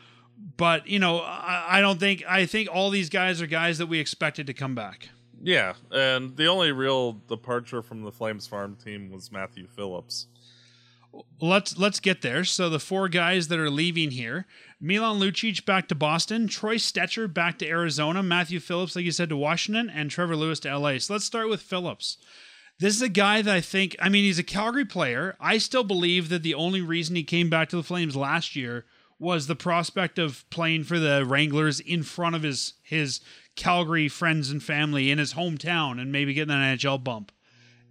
[0.57, 3.87] but you know, I, I don't think I think all these guys are guys that
[3.87, 5.11] we expected to come back.
[5.41, 10.27] Yeah, and the only real departure from the Flames farm team was Matthew Phillips.
[11.41, 12.45] let's let's get there.
[12.45, 14.47] So the four guys that are leaving here:
[14.81, 19.29] Milan Lucic back to Boston, Troy Stecher back to Arizona, Matthew Phillips, like you said,
[19.29, 20.99] to Washington, and Trevor Lewis to LA.
[20.99, 22.19] So let's start with Phillips.
[22.81, 23.97] This is a guy that I think.
[24.01, 25.37] I mean, he's a Calgary player.
[25.41, 28.85] I still believe that the only reason he came back to the Flames last year
[29.19, 33.21] was the prospect of playing for the Wranglers in front of his his
[33.57, 37.33] Calgary friends and family in his hometown and maybe getting an NHL bump.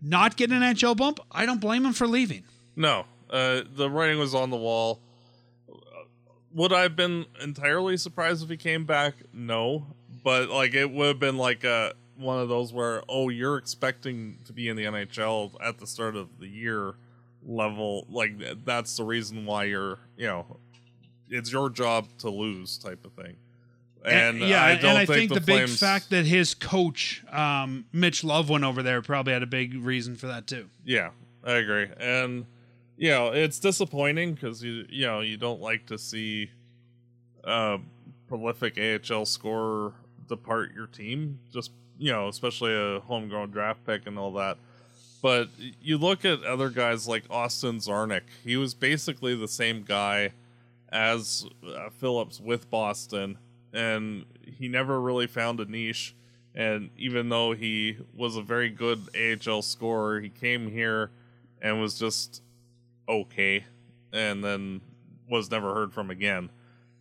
[0.01, 2.43] Not getting an NHL bump, I don't blame him for leaving.
[2.75, 5.01] No, uh, the writing was on the wall.
[6.53, 9.15] Would I have been entirely surprised if he came back?
[9.33, 9.87] No,
[10.23, 14.39] but like it would have been like a one of those where oh you're expecting
[14.45, 16.95] to be in the NHL at the start of the year
[17.45, 20.57] level like that's the reason why you're you know
[21.29, 23.37] it's your job to lose type of thing.
[24.05, 26.53] And, yeah, I don't and I think, think, the, the, big Flames, fact that his
[26.53, 30.69] coach, um, Mitch Love, went over there probably had a big reason for that too.
[30.85, 31.09] Yeah,
[31.43, 31.87] I agree.
[31.99, 32.45] And
[32.95, 36.51] you know, it's disappointing because you you know you don't like to see
[37.43, 37.79] a
[38.27, 39.93] prolific AHL scorer
[40.27, 41.39] depart your team.
[41.51, 44.57] Just you know, especially a homegrown draft pick and all that.
[45.21, 45.49] But
[45.81, 48.21] you look at other guys like Austin Czarnik.
[48.43, 50.31] He was basically the same guy
[50.97, 53.37] as uh, Phillips with Boston,
[53.71, 56.15] and he never really found a niche.
[56.55, 61.11] And even though he was a very good AHL scorer, he came here
[61.61, 62.41] and was just
[63.07, 63.63] okay,
[64.11, 64.81] and then
[65.29, 66.49] was never heard from again.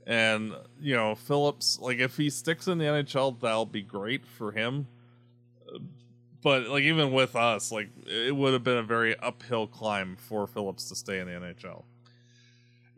[0.06, 4.52] And you know, Phillips, like if he sticks in the NHL, that'll be great for
[4.52, 4.88] him.
[6.42, 10.46] But like even with us, like it would have been a very uphill climb for
[10.46, 11.84] Phillips to stay in the NHL.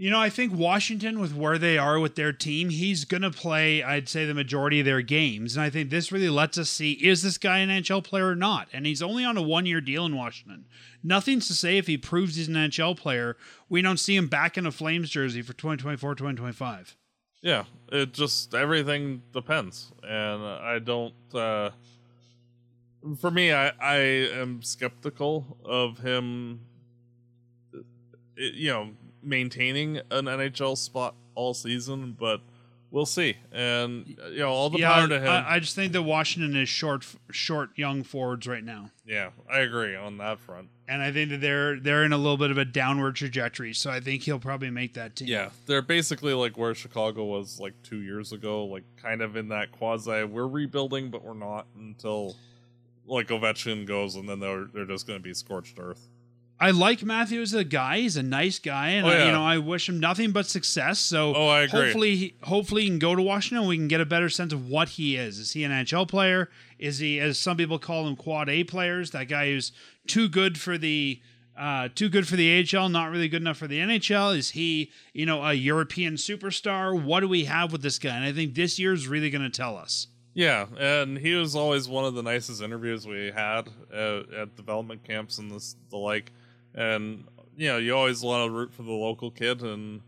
[0.00, 3.32] You know, I think Washington, with where they are with their team, he's going to
[3.32, 5.56] play, I'd say, the majority of their games.
[5.56, 8.37] And I think this really lets us see is this guy an NHL player or
[8.37, 8.68] not?
[8.72, 10.66] And he's only on a one year deal in Washington.
[11.02, 13.37] Nothing's to say if he proves he's an NHL player,
[13.68, 16.96] we don't see him back in a Flames jersey for 2024 2025.
[17.42, 21.14] Yeah, it just everything depends, and I don't.
[21.34, 21.70] uh
[23.16, 26.61] For me, I I am skeptical of him.
[28.37, 28.90] You know,
[29.28, 32.40] maintaining an NHL spot all season, but
[32.90, 33.36] we'll see.
[33.52, 35.28] And you know, all the yeah, power to him.
[35.28, 38.90] I, I just think that Washington is short, short young forwards right now.
[39.06, 40.68] yeah, I agree on that front.
[40.88, 43.74] And I think that they're they're in a little bit of a downward trajectory.
[43.74, 45.28] So I think he'll probably make that team.
[45.28, 49.48] Yeah, they're basically like where Chicago was like two years ago, like kind of in
[49.48, 52.36] that quasi we're rebuilding, but we're not until
[53.06, 56.08] like Ovechkin goes, and then they're they're just going to be scorched earth.
[56.60, 58.00] I like Matthew as a guy.
[58.00, 60.98] He's a nice guy, and Oh, I, you know I wish him nothing but success.
[60.98, 61.80] So Oh, I agree.
[61.84, 63.58] hopefully, he- hopefully he can go to Washington.
[63.58, 65.38] and We can get a better sense of what he is.
[65.38, 66.50] Is he an NHL player?
[66.78, 69.12] Is he, as some people call him, quad A players?
[69.12, 69.70] That guy who's
[70.08, 71.20] too good for the
[71.56, 74.36] uh, too good for the AHL, not really good enough for the NHL.
[74.36, 77.00] Is he, you know, a European superstar?
[77.00, 78.14] What do we have with this guy?
[78.14, 80.06] And I think this year is really going to tell us.
[80.34, 85.02] Yeah, and he was always one of the nicest interviews we had at, at development
[85.04, 86.30] camps and this the like.
[86.78, 87.24] And
[87.56, 90.00] you know, you always want to root for the local kid, and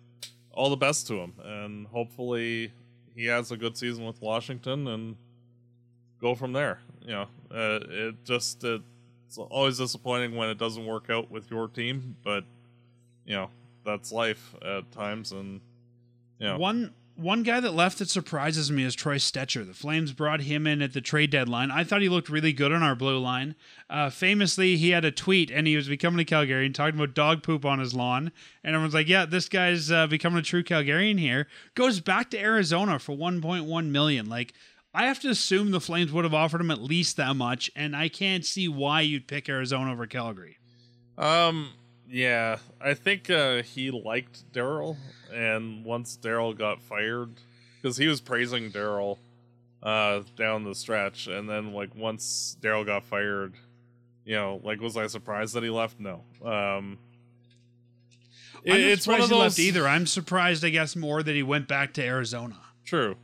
[0.52, 1.34] all the best to him.
[1.42, 2.72] And hopefully,
[3.16, 5.16] he has a good season with Washington, and
[6.20, 6.78] go from there.
[7.02, 11.66] You know, uh, it just it's always disappointing when it doesn't work out with your
[11.66, 12.44] team, but
[13.26, 13.50] you know
[13.84, 15.60] that's life at times, and
[16.38, 19.66] you know, One one guy that left that surprises me is Troy Stecher.
[19.66, 21.70] The Flames brought him in at the trade deadline.
[21.70, 23.54] I thought he looked really good on our blue line.
[23.88, 27.42] Uh, famously, he had a tweet and he was becoming a Calgarian, talking about dog
[27.42, 28.32] poop on his lawn.
[28.64, 32.40] And everyone's like, "Yeah, this guy's uh, becoming a true Calgarian here." Goes back to
[32.40, 34.28] Arizona for 1.1 million.
[34.28, 34.54] Like,
[34.94, 37.94] I have to assume the Flames would have offered him at least that much, and
[37.94, 40.58] I can't see why you'd pick Arizona over Calgary.
[41.16, 41.70] Um,
[42.10, 44.96] yeah, I think uh, he liked Daryl,
[45.32, 47.30] and once Daryl got fired,
[47.80, 49.18] because he was praising Daryl
[49.82, 53.54] uh, down the stretch, and then like once Daryl got fired,
[54.24, 55.98] you know, like was I surprised that he left?
[56.00, 56.22] No.
[56.44, 56.98] Um,
[58.64, 59.88] it- I'm it's one of he those left either.
[59.88, 62.56] I'm surprised, I guess, more that he went back to Arizona.
[62.84, 63.16] True.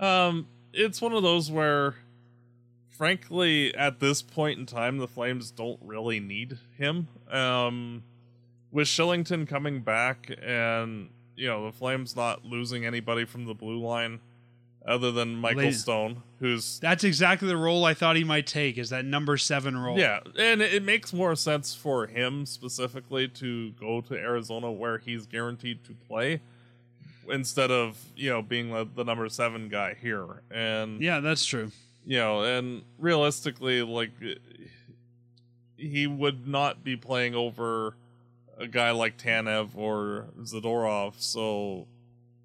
[0.00, 1.94] Um, it's one of those where,
[2.88, 7.08] frankly, at this point in time, the Flames don't really need him.
[7.30, 8.02] Um,
[8.70, 13.78] with Shillington coming back and, you know, the Flames not losing anybody from the blue
[13.80, 14.20] line
[14.86, 16.78] other than Michael They- Stone, who's.
[16.80, 18.78] That's exactly the role I thought he might take.
[18.78, 19.98] Is that number seven role?
[19.98, 24.98] Yeah, and it it makes more sense for him specifically to go to Arizona where
[24.98, 26.40] he's guaranteed to play
[27.30, 30.42] instead of, you know, being the, the number seven guy here.
[30.50, 31.70] And yeah, that's true.
[32.06, 34.12] you know, and realistically, like
[35.76, 37.94] he would not be playing over
[38.58, 41.14] a guy like Tanev or Zadorov.
[41.18, 41.86] So,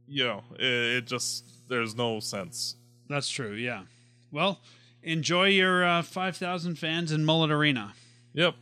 [0.08, 0.63] you know, it,
[0.97, 2.76] it just there's no sense.
[3.10, 3.54] That's true.
[3.54, 3.84] Yeah.
[4.32, 4.62] Well,
[5.02, 7.93] enjoy your uh, five thousand fans in Mullet Arena.
[8.34, 8.56] Yep,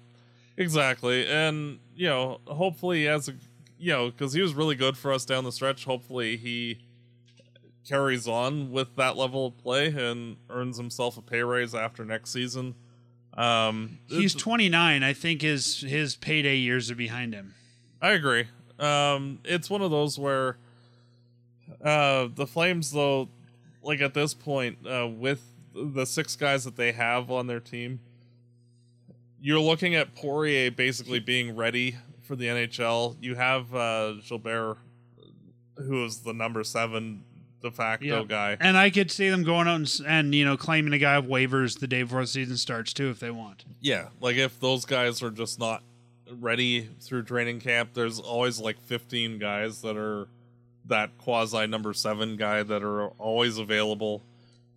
[0.57, 1.27] exactly.
[1.27, 3.33] And you know, hopefully, as a
[3.77, 5.85] you know, because he was really good for us down the stretch.
[5.85, 6.79] Hopefully, he
[7.87, 12.29] carries on with that level of play and earns himself a pay raise after next
[12.31, 12.75] season.
[13.33, 15.03] Um, He's 29.
[15.03, 17.53] I think his his payday years are behind him.
[18.01, 18.47] I agree.
[18.79, 20.57] Um, it's one of those where
[21.83, 23.29] uh, the Flames, though,
[23.83, 27.99] like at this point, uh, with the six guys that they have on their team,
[29.39, 33.15] you're looking at Poirier basically being ready for the NHL.
[33.21, 34.77] You have uh, Gilbert,
[35.77, 37.23] who is the number seven
[37.61, 38.23] de facto Yeah.
[38.27, 38.57] guy.
[38.59, 41.25] And I could see them going out and, and you know claiming a guy of
[41.25, 43.65] waivers the day before the season starts too, if they want.
[43.79, 45.83] Yeah, like if those guys are just not
[46.39, 50.27] ready through training camp, there's always like 15 guys that are
[50.85, 54.23] that quasi number seven guy that are always available.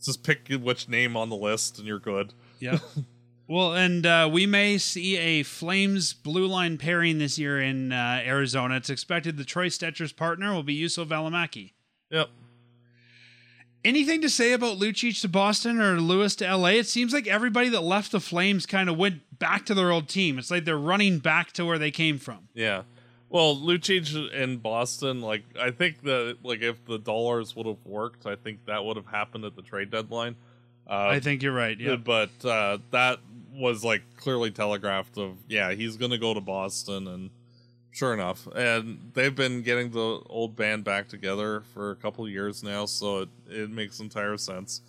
[0.03, 2.35] Just pick which name on the list and you're good.
[2.61, 2.79] Yeah.
[3.49, 8.20] well, and uh, we may see a Flames blue line pairing this year in uh,
[8.25, 8.77] Arizona.
[8.77, 11.73] It's expected the Troy Stecher's partner will be Juuso Valimaki.
[12.11, 12.29] Yep.
[13.85, 16.68] Anything to say about Lucic to Boston or Lewis to LA?
[16.68, 20.09] It seems like everybody that left the Flames kind of went back to their old
[20.09, 20.38] team.
[20.38, 22.49] It's like they're running back to where they came from.
[22.55, 22.83] Yeah.
[23.29, 28.27] Well, Lucic in Boston, like I think that like if the dollars would have worked,
[28.27, 30.37] I think that would have happened at the trade deadline.
[30.88, 31.79] Uh, I think you're right.
[31.79, 31.97] Yeah.
[31.97, 33.18] but uh, that
[33.55, 37.31] was like clearly telegraphed of yeah he's gonna go to boston and
[37.94, 42.62] sure enough and they've been getting the old band back together for a couple years
[42.62, 44.80] now so it, it makes entire sense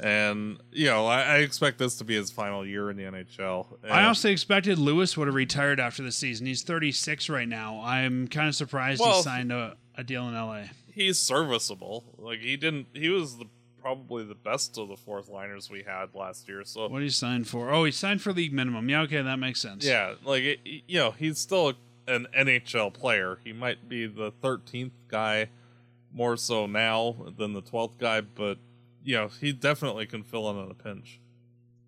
[0.00, 3.66] and you know I, I expect this to be his final year in the nhl
[3.82, 6.46] and, I also expected Lewis would have retired after the season.
[6.46, 7.80] He's 36 right now.
[7.84, 10.64] I'm kind of surprised Well, he signed a, a deal in LA.
[10.92, 13.46] he's serviceable like he didn't he was the
[13.80, 17.10] probably the best of the fourth liners we had last year so What did he
[17.10, 17.70] sign for?
[17.70, 18.88] Oh, he signed for league minimum.
[18.88, 19.84] Yeah, okay, that makes sense.
[19.86, 21.72] Yeah, like it, you know, he's still
[22.08, 23.38] an NHL player.
[23.44, 25.48] He might be the 13th guy
[26.12, 28.58] more so now than the 12th guy, but
[29.04, 31.20] you know, he definitely can fill in on a pinch.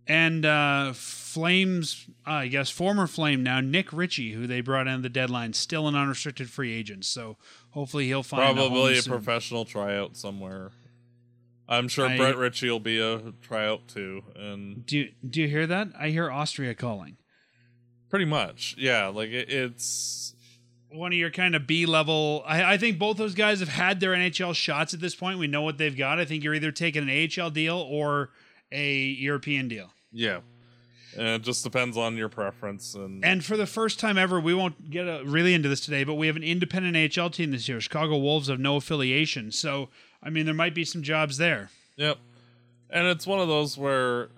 [0.07, 5.03] And uh, Flames, uh, I guess, former Flame now, Nick Ritchie, who they brought in
[5.03, 7.05] the deadline, still an unrestricted free agent.
[7.05, 7.37] So
[7.71, 9.13] hopefully he'll find a Probably a soon.
[9.13, 10.71] professional tryout somewhere.
[11.69, 15.67] I'm sure I- Brett Ritchie will be a tryout too, and Do do you hear
[15.67, 15.89] that?
[15.99, 17.19] I hear Austria calling.
[18.11, 19.07] Pretty much, yeah.
[19.09, 20.35] Like it, it's
[20.91, 22.43] One of your kind of B level.
[22.47, 25.39] I, I think both those guys have had their NHL shots at this point.
[25.39, 26.19] We know what they've got.
[26.19, 28.31] I think you're either taking an AHL deal or
[28.73, 29.91] a European deal.
[30.13, 30.41] yeah,
[31.17, 34.53] and it just depends on your preference and And for the first time ever, we
[34.55, 37.69] won't get uh really into this today, but we have an independent AHL team this
[37.69, 37.81] year.
[37.81, 39.51] Chicago Wolves have no affiliation.
[39.53, 39.89] So,
[40.23, 41.71] I mean, there might be some jobs there.
[41.97, 42.19] Yep.
[42.91, 44.29] And it's one of those where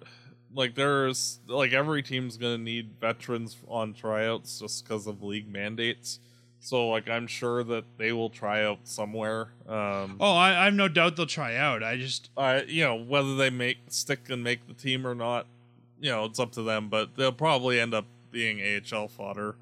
[0.54, 5.48] like there's like every team's going to need veterans on tryouts just because of league
[5.50, 6.18] mandates.
[6.62, 9.48] So like I'm sure that they will try out somewhere.
[9.68, 11.82] Um Oh, I, I have no doubt they'll try out.
[11.82, 15.46] I just, I you know whether they make stick and make the team or not,
[16.00, 19.54] you know, it's up to them, but they'll probably end up being AHL fodder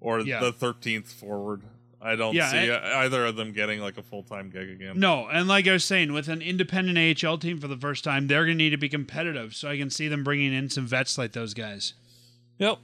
[0.00, 0.40] or Yeah.
[0.40, 1.62] the 13th forward.
[2.04, 5.00] I don't Yeah, see and- either of them getting like a full-time gig again.
[5.00, 5.26] no.
[5.26, 8.44] And like I was saying, with an independent AHL team for the first time, they're
[8.44, 9.54] going to need to be competitive.
[9.56, 11.94] So I can see them bringing in some vets like those guys.
[12.58, 12.78] Yep.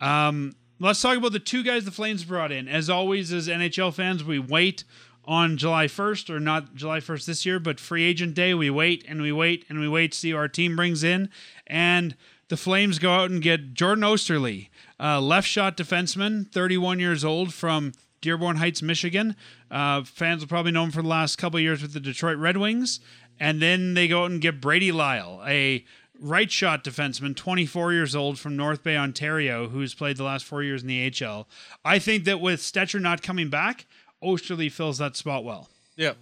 [0.00, 2.68] Um, let's talk about the two guys the Flames brought in.
[2.68, 4.84] As always, as NHL fans, we wait
[5.24, 8.54] on July 1st, or not July 1st this year, but free agent day.
[8.54, 11.28] We wait and we wait and we wait to see who our team brings in.
[11.66, 12.16] And
[12.48, 17.52] the Flames go out and get Jordan Oesterle, uh, left shot defenseman, 31 years old
[17.52, 19.36] from Dearborn Heights, Michigan.
[19.70, 22.38] Uh, fans will probably know him for the last couple of years with the Detroit
[22.38, 23.00] Red Wings.
[23.40, 25.84] And then they go out and get Brady Lyle, a
[26.20, 30.62] right shot defenseman, 24 years old from North Bay, Ontario, who's played the last four
[30.62, 31.48] years in the AHL.
[31.84, 33.86] I think that with Stecher not coming back,
[34.22, 35.68] Oesterle fills that spot well.
[35.96, 36.16] Yep.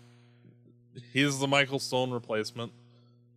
[1.12, 2.72] He's the Michael Stone replacement.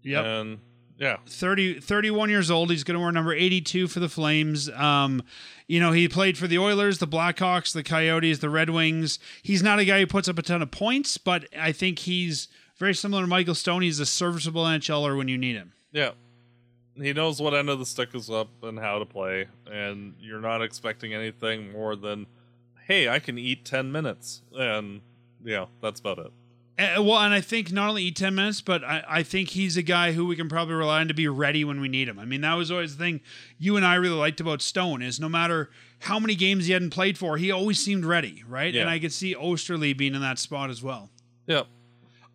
[0.03, 0.25] Yep.
[0.25, 0.59] And
[0.99, 2.69] yeah, 30, 31 years old.
[2.69, 4.69] He's going to wear number 82 for the Flames.
[4.71, 5.23] Um,
[5.67, 9.17] you know, he played for the Oilers, the Blackhawks, the Coyotes, the Red Wings.
[9.41, 12.49] He's not a guy who puts up a ton of points, but I think he's
[12.77, 13.81] very similar to Michael Stone.
[13.81, 15.73] He's a serviceable NHLer when you need him.
[15.91, 16.11] yeah.
[16.95, 20.41] He knows what end of the stick is up and how to play, and you're
[20.41, 22.25] not expecting anything more than,
[22.87, 24.99] hey, I can eat ten minutes, and
[25.41, 26.33] yeah, that's about it.
[26.79, 29.75] Uh, well, and I think not only eat 10 minutes, but I, I think he's
[29.75, 32.17] a guy who we can probably rely on to be ready when we need him.
[32.17, 33.21] I mean, that was always the thing
[33.57, 35.69] you and I really liked about Stone is no matter
[35.99, 38.73] how many games he hadn't played for, he always seemed ready, right?
[38.73, 38.81] Yeah.
[38.81, 41.09] And I could see Oesterle being in that spot as well.
[41.47, 41.67] Yep.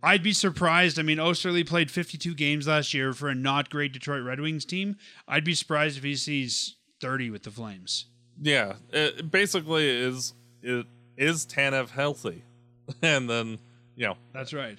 [0.03, 0.99] I'd be surprised.
[0.99, 4.66] I mean, Oesterle played 52 games last year for a not great Detroit Red Wings
[4.66, 4.97] team.
[5.26, 8.07] I'd be surprised if he sees 30 with the Flames.
[8.42, 8.74] Yeah.
[8.92, 10.86] It basically is it
[11.16, 12.42] is Tanev healthy,
[13.03, 13.59] and then
[13.97, 14.78] you know, That's right.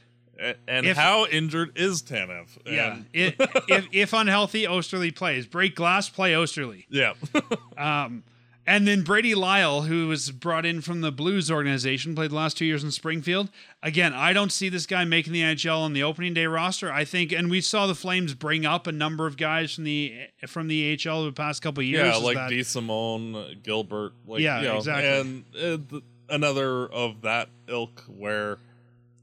[0.67, 2.47] and If- how injured is Tanev?
[2.65, 2.99] Yeah.
[3.13, 5.45] If, if, unhealthy, Oesterle plays.
[5.47, 6.83] Break glass, play Oesterle.
[6.89, 7.13] yeah.
[7.77, 8.23] Um,
[8.67, 12.57] and then Brady Lyle, who was brought in from the Blues organization, played the last
[12.57, 13.51] two years in Springfield.
[13.83, 16.91] Again, I don't see this guy making the NHL on the opening day roster.
[16.91, 20.15] I think, and we saw the Flames bring up a number of guys from the
[20.47, 22.07] from the AHL the past couple of years.
[22.07, 22.63] yeah, like that- D.
[22.63, 25.09] Simone, Gilbert, like Yeah, you know, exactly.
[25.19, 28.57] and uh, th- another of that ilk where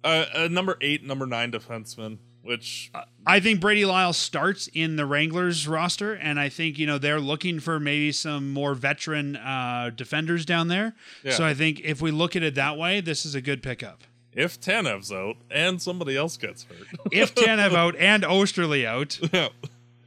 [0.04, 2.90] uh, a number eight, number nine defenseman, which
[3.26, 7.20] I think Brady Lyle starts in the Wranglers roster, and I think you know they're
[7.20, 10.94] looking for maybe some more veteran uh, defenders down there.
[11.22, 11.32] Yeah.
[11.32, 14.02] So I think if we look at it that way, this is a good pickup.
[14.32, 19.48] if Tanev's out and somebody else gets hurt, If Tanev out and Oesterle out yeah,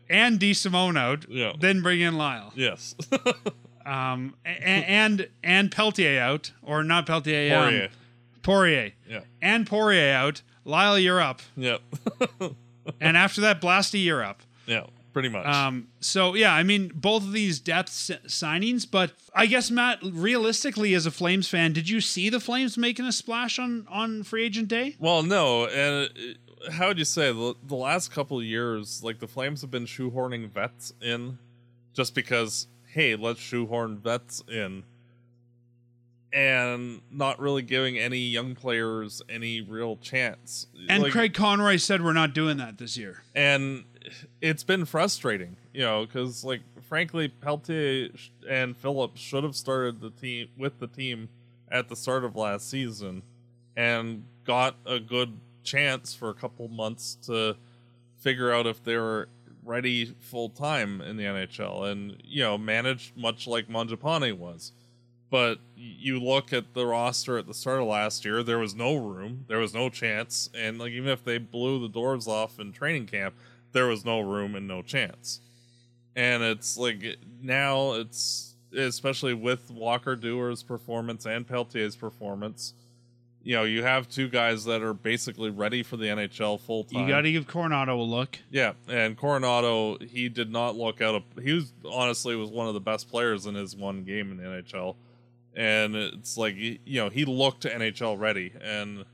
[0.09, 1.53] and DeSimone out, Yeah.
[1.59, 2.51] then bring in Lyle.
[2.55, 2.95] yes,
[3.85, 7.87] Um, a- a- and and Pelletier out, or not Pelletier, um,
[8.45, 10.41] Poirier, yeah, and Poirier out.
[10.67, 11.81] Lyle, you're up, Yep.
[12.99, 14.41] and after that, Blasty, you're up.
[14.65, 15.45] yeah, pretty much.
[15.45, 19.99] Um, so yeah, I mean, both of these depth s- signings, but I guess Matt,
[20.03, 24.23] realistically, as a Flames fan, did you see the Flames making a splash on on
[24.23, 24.95] free agent day?
[24.99, 26.09] Well, no, and
[26.67, 29.69] uh, how would you say the, the last couple of years, like the Flames have
[29.71, 31.37] been shoehorning vets in,
[31.93, 34.83] just because hey, let's shoehorn vets in,
[36.35, 40.67] and not really giving any young players any real chance.
[40.89, 43.23] And Like, Craig Conroy said we're not doing that this year.
[43.33, 43.85] and
[44.41, 48.09] it's been frustrating, you know, because like frankly, Pelletier
[48.47, 51.29] and Phillips should have started the team with the team
[51.71, 53.23] at the start of last season,
[53.75, 57.55] and got a good chance for a couple months to
[58.17, 59.29] figure out if they were
[59.63, 64.73] ready full time in the NHL, and you know, managed much like Mangiapane was.
[65.29, 68.95] But you look at the roster at the start of last year, there was no
[68.95, 72.71] room, there was no chance, and like even if they blew the doors off in
[72.71, 73.35] training camp,
[73.71, 75.41] there was no room and no chance.
[76.15, 82.73] And it's like now it's especially with Walker Duehr's performance and Pelletier's performance,
[83.43, 87.01] you know, you have two guys that are basically ready for the NHL full time.
[87.03, 88.39] You got to give Coronato a look.
[88.49, 91.15] Yeah, and Coronato, he did not look out.
[91.15, 94.37] Of, he was honestly was one of the best players in his one game in
[94.37, 94.95] the NHL,
[95.55, 99.05] and it's like you know he looked NHL ready, and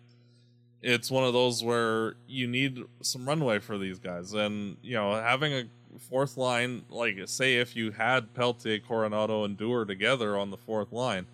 [0.81, 5.13] it's one of those where you need some runway for these guys, and you know
[5.13, 5.63] having a
[5.99, 10.91] fourth line, like say if you had Pelletier, Coronato, and Duehr together on the fourth
[10.91, 11.27] line,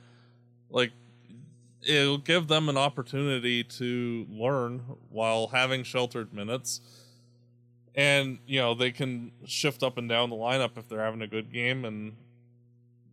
[0.69, 0.91] like
[1.87, 4.79] it'll give them an opportunity to learn
[5.09, 6.81] while having sheltered minutes.
[7.95, 11.27] And you know they can shift up and down the lineup if they're having a
[11.27, 12.15] good game and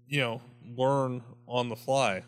[0.08, 0.42] you know
[0.76, 2.22] learn on the fly.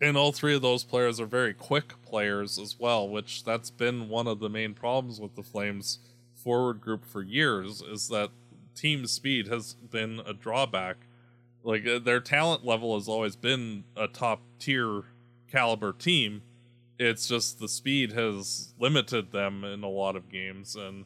[0.00, 4.08] And all three of those players are very quick players as well which that's been
[4.08, 6.00] one of the main problems with the flames
[6.34, 8.30] forward group for years is that
[8.74, 10.96] team speed has been a drawback.
[11.62, 15.02] Like uh, their talent level has always been a top tier
[15.50, 16.42] caliber team.
[16.98, 21.04] It's just the speed has limited them in a lot of games and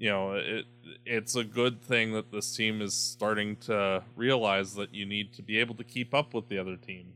[0.00, 0.66] you know it
[1.06, 5.42] it's a good thing that this team is starting to realize that you need to
[5.42, 7.12] be able to keep up with the other team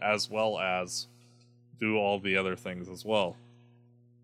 [0.00, 1.06] as well as
[1.78, 3.36] do all the other things as well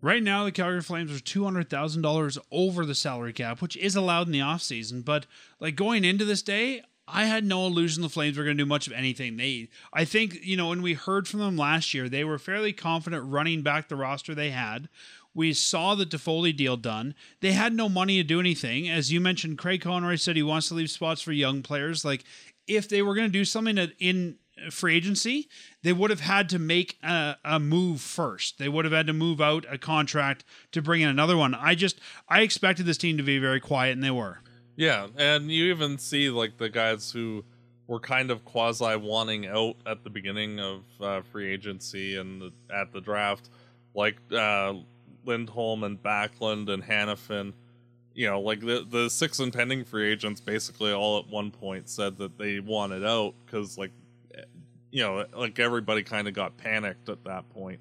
[0.01, 3.75] Right now, the Calgary Flames are two hundred thousand dollars over the salary cap, which
[3.75, 5.03] is allowed in the offseason.
[5.03, 5.25] But
[5.59, 8.67] like going into this day, I had no illusion the Flames were going to do
[8.67, 9.37] much of anything.
[9.37, 12.73] They, I think, you know, when we heard from them last year, they were fairly
[12.73, 14.89] confident running back the roster they had.
[15.35, 17.13] We saw the Toffoli deal done.
[17.41, 18.89] They had no money to do anything.
[18.89, 22.03] As you mentioned, Craig Conroy said he wants to leave spots for young players.
[22.03, 22.23] Like,
[22.67, 24.37] if they were going to do something in
[24.71, 25.49] free agency,
[25.83, 28.57] they would have had to make a, a move first.
[28.57, 31.53] They would have had to move out a contract to bring in another one.
[31.53, 34.39] I just, I expected this team to be very quiet, and they were.
[34.77, 37.43] Yeah, and you even see like the guys who
[37.87, 42.51] were kind of quasi wanting out at the beginning of uh, free agency and the,
[42.73, 43.49] at the draft,
[43.93, 44.73] like uh,
[45.25, 47.53] Lindholm and Backlund and Hanifin.
[48.13, 52.17] You know, like the the six impending free agents basically all at one point said
[52.17, 53.91] that they wanted out because like,
[54.91, 57.79] you know, like everybody kind of got panicked at that point,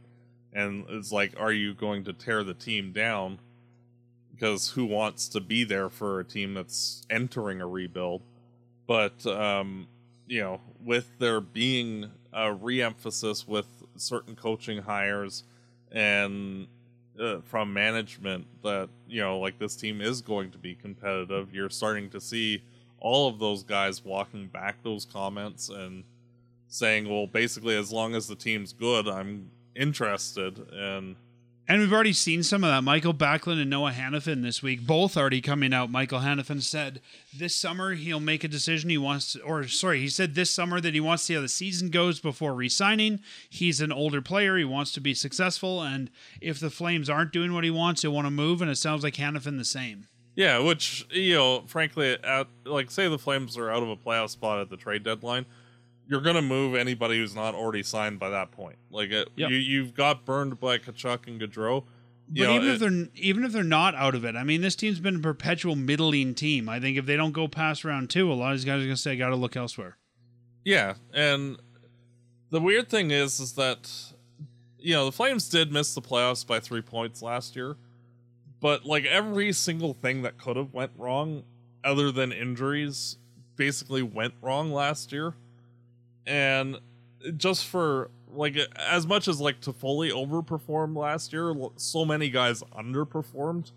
[0.52, 3.38] and it's like, are you going to tear the team down?
[4.32, 8.22] Because who wants to be there for a team that's entering a rebuild?
[8.88, 9.86] But um,
[10.26, 13.66] you know, with there being a re-emphasis with
[13.96, 15.44] certain coaching hires
[15.92, 16.66] and
[17.18, 21.54] uh, from management that you know, like this team is going to be competitive.
[21.54, 22.62] You're starting to see
[22.98, 26.04] all of those guys walking back those comments and
[26.68, 31.16] saying, "Well, basically, as long as the team's good, I'm interested." And
[31.66, 32.82] And we've already seen some of that.
[32.84, 35.90] Michael Backlund and Noah Hanifin this week, both already coming out.
[35.90, 37.00] Michael Hanifin said
[37.34, 40.78] this summer he'll make a decision he wants to, or sorry, he said this summer
[40.82, 43.20] that he wants to see how the season goes before re signing.
[43.48, 44.58] He's an older player.
[44.58, 45.82] He wants to be successful.
[45.82, 46.10] And
[46.40, 48.60] if the Flames aren't doing what he wants, he'll want to move.
[48.60, 50.08] And it sounds like Hanifin the same.
[50.36, 54.28] yeah, which you know, frankly, at like say the Flames are out of a playoff
[54.28, 55.46] spot at the trade deadline.
[56.06, 58.76] You're gonna move anybody who's not already signed by that point.
[58.90, 59.50] Like it, Yep.
[59.50, 61.84] you, you've got burned by Tkachuk and Gaudreau.
[62.28, 64.60] But know, even it- if they're even if they're not out of it, I mean,
[64.60, 66.68] this team's been a perpetual middling team.
[66.68, 68.84] I think if they don't go past round two, a lot of these guys are
[68.84, 69.96] going to say, "I got to look elsewhere."
[70.64, 71.58] Yeah, and
[72.50, 73.90] the weird thing is, is that
[74.78, 77.76] you know the Flames did miss the playoffs by three points last year,
[78.60, 81.44] but like every single thing that could have went wrong,
[81.82, 83.18] other than injuries,
[83.56, 85.34] basically went wrong last year,
[86.26, 86.78] and
[87.36, 92.62] just for like as much as like to fully overperform last year, so many guys
[92.76, 93.72] underperformed.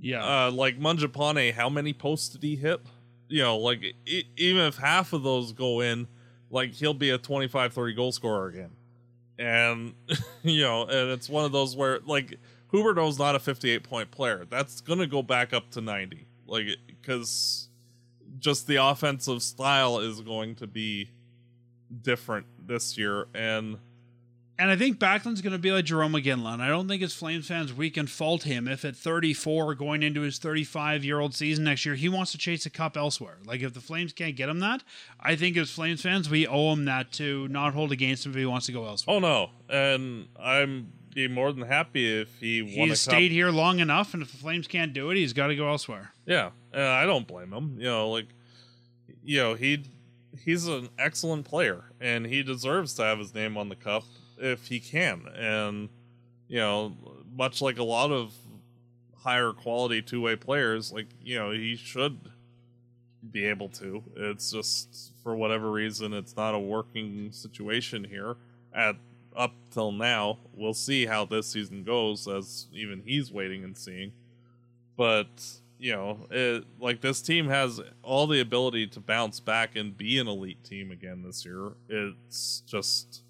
[0.00, 2.80] Yeah, Uh, like Mangiapane, how many posts did he hit?
[3.28, 6.08] You know, like e- even if half of those go in,
[6.50, 8.70] like he'll be a 25 30 goal scorer again.
[9.38, 9.94] And,
[10.42, 12.38] you know, and it's one of those where, like,
[12.72, 14.44] Huberdeau's not a 58 point player.
[14.48, 16.26] That's going to go back up to 90.
[16.46, 17.68] Like, because
[18.38, 21.10] just the offensive style is going to be
[22.00, 23.26] different this year.
[23.34, 23.78] And,
[24.58, 26.54] and I think Backlund's going to be like Jarome Iginla.
[26.54, 30.02] And I don't think as Flames fans we can fault him if at 34, going
[30.02, 33.38] into his 35 year old season next year, he wants to chase a cup elsewhere.
[33.44, 34.82] Like if the Flames can't get him that,
[35.20, 38.38] I think as Flames fans we owe him that to not hold against him if
[38.38, 39.16] he wants to go elsewhere.
[39.16, 39.50] oh no.
[39.68, 43.12] And I'm be more than happy if he won a He's cup.
[43.14, 45.68] stayed here long enough, and if the Flames can't do it, he's got to go
[45.68, 46.10] elsewhere.
[46.24, 47.76] Yeah, and I don't blame him.
[47.78, 48.28] You know, like,
[49.22, 49.84] you know, he
[50.44, 54.04] he's an excellent player, and he deserves to have his name on the cup
[54.38, 55.26] if he can.
[55.34, 55.88] And
[56.48, 56.96] you know,
[57.34, 58.34] much like a lot of
[59.16, 62.18] higher quality two way players, like you know, he should
[63.30, 64.02] be able to.
[64.16, 68.36] It's just for whatever reason, it's not a working situation here
[68.74, 68.96] at
[69.36, 70.38] up till now.
[70.54, 74.12] We'll see how this season goes, as even he's waiting and seeing
[74.96, 79.96] but you know, it, like this team has all the ability to bounce back and
[79.98, 81.72] be an elite team again this year.
[81.88, 83.22] It's just,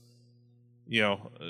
[0.86, 1.44] you know, uh,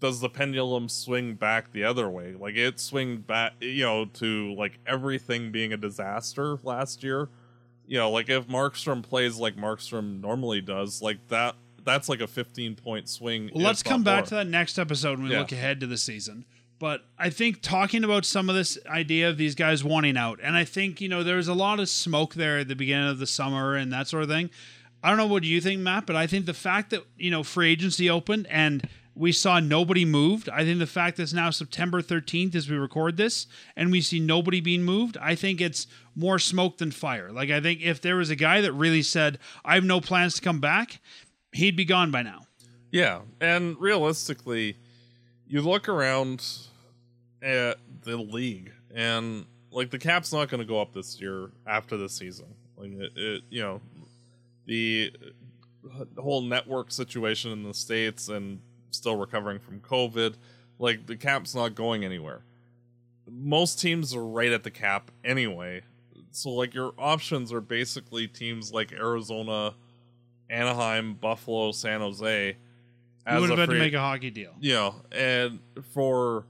[0.00, 2.34] does the pendulum swing back the other way?
[2.34, 7.30] Like it swing back, you know, to like everything being a disaster last year.
[7.86, 12.26] You know, like if Markstrom plays like Markstrom normally does, like that, that's like a
[12.26, 13.50] 15 point swing.
[13.54, 14.26] Well, let's come back more.
[14.26, 15.40] to that next episode when we Yeah.
[15.40, 16.44] look ahead to the season.
[16.78, 20.56] But I think talking about some of this idea of these guys wanting out, and
[20.56, 23.18] I think, you know, there was a lot of smoke there at the beginning of
[23.18, 24.50] the summer and that sort of thing.
[25.02, 27.42] I don't know what you think, Matt, but I think the fact that, you know,
[27.42, 30.48] free agency opened and we saw nobody moved.
[30.48, 33.46] I think the fact that it's now September 13th as we record this
[33.76, 37.30] and we see nobody being moved, I think it's more smoke than fire.
[37.30, 40.34] Like, I think if there was a guy that really said, I have no plans
[40.34, 41.00] to come back,
[41.52, 42.46] he'd be gone by now.
[42.90, 44.78] Yeah, and realistically,
[45.46, 46.44] you look around
[47.42, 51.96] at the league, and like the cap's not going to go up this year after
[51.96, 52.46] the season.
[52.76, 53.80] Like it, it you know,
[54.66, 55.12] the
[56.18, 60.34] whole network situation in the states and still recovering from COVID.
[60.78, 62.42] Like the cap's not going anywhere.
[63.30, 65.82] Most teams are right at the cap anyway.
[66.30, 69.74] So like your options are basically teams like Arizona,
[70.50, 72.56] Anaheim, Buffalo, San Jose.
[73.26, 74.52] As would have a had to make a hockey deal.
[74.60, 75.60] you know, and
[75.92, 76.44] for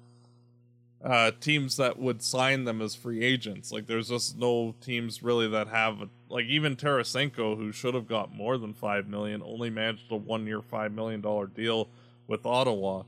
[1.04, 5.48] uh, teams that would sign them as free agents, like there's just no teams really
[5.48, 10.10] that have like even Tarasenko, who should have got more than five million, only managed
[10.10, 11.88] a one-year five million dollar deal
[12.26, 13.02] with Ottawa.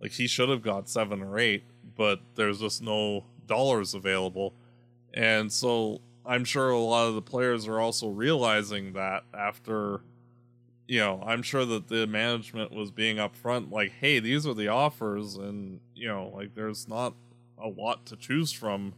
[0.00, 1.64] Like he should have got seven or eight,
[1.96, 4.54] but there's just no dollars available,
[5.12, 10.00] and so I'm sure a lot of the players are also realizing that after
[10.90, 14.66] you know, I'm sure that the management was being upfront, like, hey, these are the
[14.66, 17.14] offers, and you know, like, there's not
[17.62, 18.94] a lot to choose from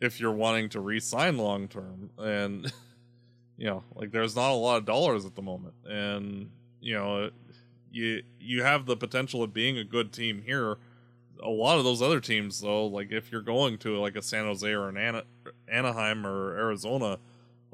[0.00, 2.72] if you're wanting to re-sign long term, and
[3.56, 6.50] you know, like, there's not a lot of dollars at the moment, and
[6.80, 7.30] you know,
[7.92, 10.76] you you have the potential of being a good team here.
[11.40, 14.44] A lot of those other teams, though, like if you're going to like a San
[14.44, 15.24] Jose or an Ana-
[15.68, 17.20] Anaheim or Arizona,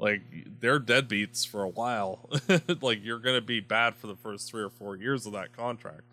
[0.03, 0.21] like
[0.59, 2.29] they're deadbeats for a while.
[2.81, 5.55] like you're going to be bad for the first three or four years of that
[5.55, 6.11] contract.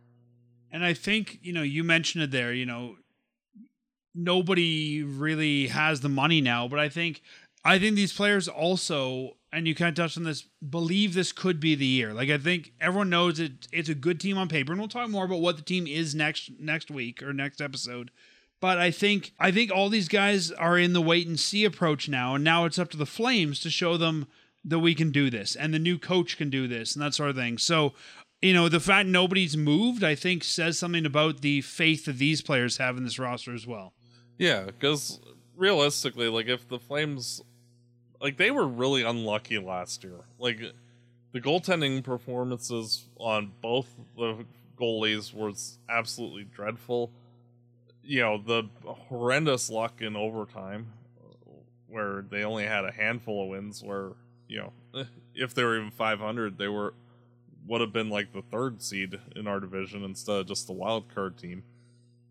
[0.71, 2.97] And I think, you know, you mentioned it there, you know,
[4.15, 7.21] nobody really has the money now, but I think
[7.65, 11.59] I think these players also and you kind of touched on this believe this could
[11.59, 12.15] be the year.
[12.15, 15.11] Like I think everyone knows it it's a good team on paper and we'll talk
[15.11, 18.13] more about what the team is next next week or next episode.
[18.61, 22.09] But I think I think all these guys are in the wait and see approach
[22.09, 24.27] now and now it's up to the Flames to show them
[24.65, 27.31] that we can do this and the new coach can do this and that sort
[27.31, 27.57] of thing.
[27.57, 27.95] So
[28.43, 32.41] you know, the fact nobody's moved, I think, says something about the faith that these
[32.41, 33.93] players have in this roster as well.
[34.39, 35.21] Yeah, because
[35.57, 37.43] realistically, like if the Flames,
[38.21, 40.21] like they were really unlucky last year.
[40.39, 40.61] Like
[41.33, 44.47] the goaltending performances on both the
[44.79, 47.11] goalies was absolutely dreadful.
[48.03, 50.93] You know, the horrendous luck in overtime,
[51.23, 51.53] uh,
[51.89, 53.83] where they only had a handful of wins.
[53.83, 54.13] Where
[54.49, 56.95] you know, if they were even 500, they were
[57.67, 61.05] would have been like the third seed in our division instead of just the wild
[61.15, 61.63] card team.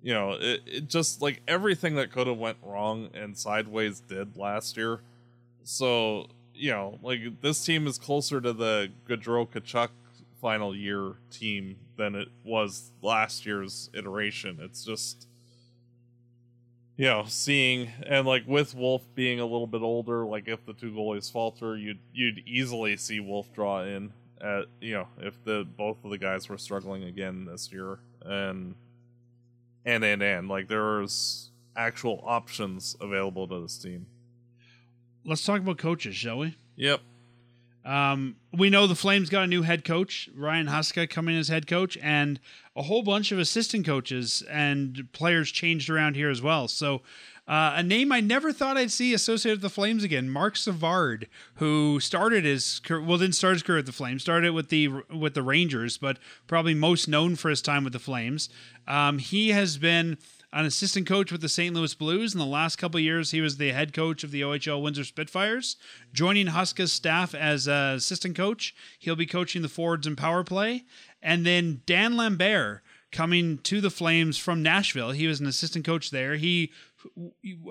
[0.01, 4.37] You know, it, it just like everything that could have went wrong and sideways did
[4.37, 5.01] last year.
[5.63, 9.89] So, you know, like this team is closer to the Gaudreau Tkachuk
[10.41, 14.59] final year team than it was last year's iteration.
[14.61, 15.27] It's just
[16.99, 20.73] you know, seeing and like with Wolf being a little bit older, like if the
[20.73, 25.65] two goalies falter, you'd you'd easily see Wolf draw in at you know if the
[25.77, 28.75] both of the guys were struggling again this year and
[29.85, 34.05] and and and like there's actual options available to this team.
[35.23, 36.57] Let's talk about coaches, shall we?
[36.75, 36.99] Yep.
[37.85, 41.65] Um, we know the Flames got a new head coach, Ryan Huska, coming as head
[41.67, 42.39] coach, and
[42.75, 46.67] a whole bunch of assistant coaches and players changed around here as well.
[46.67, 47.01] So
[47.49, 51.27] uh, a name I never thought I'd see associated with the Flames again, Marc Savard,
[51.55, 55.33] who started his well didn't start his career at the Flames, started with the with
[55.33, 58.49] the Rangers, but probably most known for his time with the Flames.
[58.87, 60.19] Um, he has been
[60.51, 61.75] an assistant coach with the St.
[61.75, 62.33] Louis Blues.
[62.33, 65.77] In the last couple years, he was the head coach of the OHL Windsor Spitfires.
[66.11, 70.85] Joining Huska's staff as uh, assistant coach, he'll be coaching the forwards and power play.
[71.21, 72.81] And then Dan Lambert
[73.11, 75.11] coming to the Flames from Nashville.
[75.11, 76.35] He was an assistant coach there.
[76.35, 76.71] He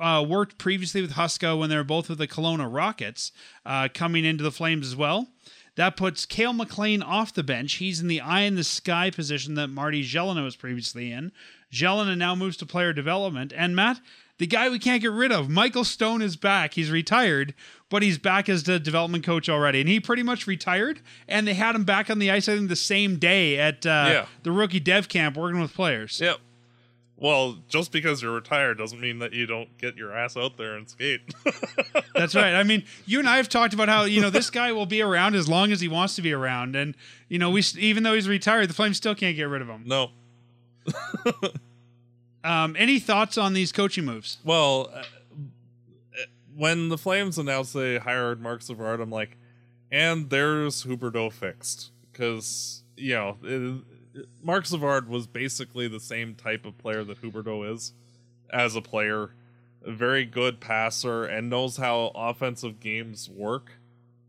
[0.00, 3.32] uh, worked previously with Huska when they were both with the Kelowna Rockets,
[3.64, 5.28] uh, coming into the Flames as well.
[5.76, 7.74] That puts Cail MacLean off the bench.
[7.74, 11.30] He's in the eye in the sky position that Marty Gelinas was previously in.
[11.72, 13.52] Gelinas now moves to player development.
[13.54, 14.00] And Matt,
[14.38, 16.74] the guy we can't get rid of, Michael Stone is back.
[16.74, 17.54] He's retired,
[17.90, 19.80] but he's back as the development coach already.
[19.80, 22.68] And he pretty much retired, and they had him back on the ice, I think,
[22.68, 24.26] the same day at uh, yeah.
[24.44, 26.20] the rookie dev camp working with players.
[26.20, 26.38] Yep.
[27.20, 30.76] Well, just because you're retired doesn't mean that you don't get your ass out there
[30.76, 31.20] and skate.
[32.14, 32.54] That's right.
[32.54, 35.02] I mean, you and I have talked about how you know this guy will be
[35.02, 36.94] around as long as he wants to be around, and
[37.28, 39.82] you know we even though he's retired, the Flames still can't get rid of him.
[39.84, 40.10] No.
[42.44, 44.38] Um, any thoughts on these coaching moves?
[44.44, 45.02] Well, uh,
[46.54, 49.36] when the Flames announced they hired Marc Savard, I'm like,
[49.90, 53.36] and there's Huberdeau fixed because you know.
[53.42, 53.84] It,
[54.42, 57.92] Marc Savard was basically the same type of player that Huberdeau is
[58.50, 59.30] as a player.
[59.84, 63.70] A very good passer and knows how offensive games work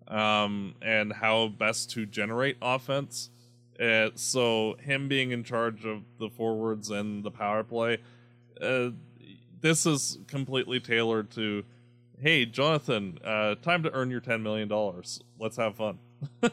[0.07, 3.30] um, and how best to generate offense.
[3.80, 7.97] Uh, so him being in charge of the forwards and the power play,
[8.61, 8.89] uh,
[9.61, 11.63] this is completely tailored to,
[12.19, 15.21] hey Jonathan, uh, time to earn your ten million dollars.
[15.39, 15.99] Let's have fun.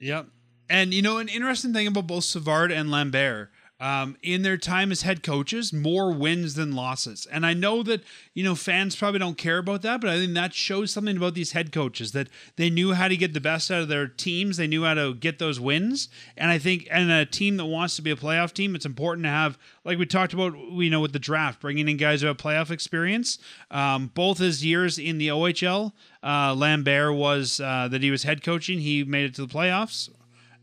[0.00, 0.26] yep,
[0.68, 4.90] and you know, an interesting thing about both Savard and Lambert, um, in their time
[4.90, 7.26] as head coaches, more wins than losses.
[7.30, 8.02] And I know that
[8.32, 11.34] you know fans probably don't care about that, but I think that shows something about
[11.34, 14.56] these head coaches that they knew how to get the best out of their teams.
[14.56, 16.08] They knew how to get those wins.
[16.36, 19.24] And I think, and a team that wants to be a playoff team, it's important
[19.24, 22.28] to have, like we talked about, you know, with the draft, bringing in guys who
[22.28, 23.38] have playoff experience.
[23.70, 28.42] Um, both his years in the OHL, uh, Lambert was uh, that he was head
[28.42, 28.78] coaching.
[28.78, 30.08] He made it to the playoffs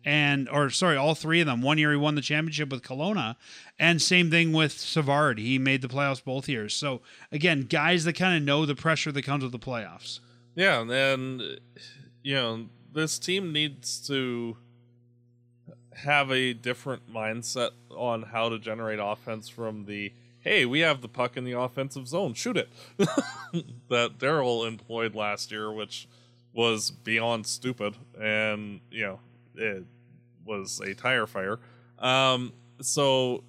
[0.06, 1.62] and or sorry, all three of them.
[1.62, 3.36] One year he won the championship with Kelowna,
[3.80, 5.40] and same thing with Savard.
[5.40, 6.74] He made the playoffs both years.
[6.74, 7.02] So
[7.32, 10.20] again, guys that kind of know the pressure that comes with the playoffs.
[10.56, 11.42] Yeah, and
[12.22, 14.58] you know this team needs to
[15.96, 20.12] have a different mindset on how to generate offense from the
[20.44, 25.52] hey, we have the puck in the offensive zone, shoot it that Daryl employed last
[25.52, 26.08] year, which
[26.54, 29.20] was beyond stupid, and you know
[29.56, 29.86] it,
[30.46, 31.60] was a tire fire.
[32.00, 33.44] Um, so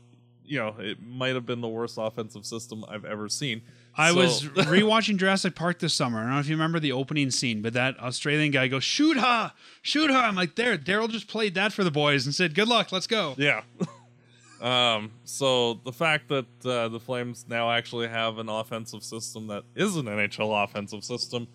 [0.46, 3.62] you know, it might have been the worst offensive system I've ever seen.
[3.96, 6.18] I So- was rewatching Jurassic Park this summer.
[6.18, 9.16] I don't know if you remember the opening scene, but that Australian guy goes, "Shoot
[9.16, 12.54] her, shoot her!" I'm like, "There, Daryl just played that for the boys and said,
[12.54, 13.62] good luck, let's go." Yeah.
[14.60, 19.62] um, so the fact that uh, the Flames now actually have an offensive system that
[19.74, 21.46] is an NHL offensive system,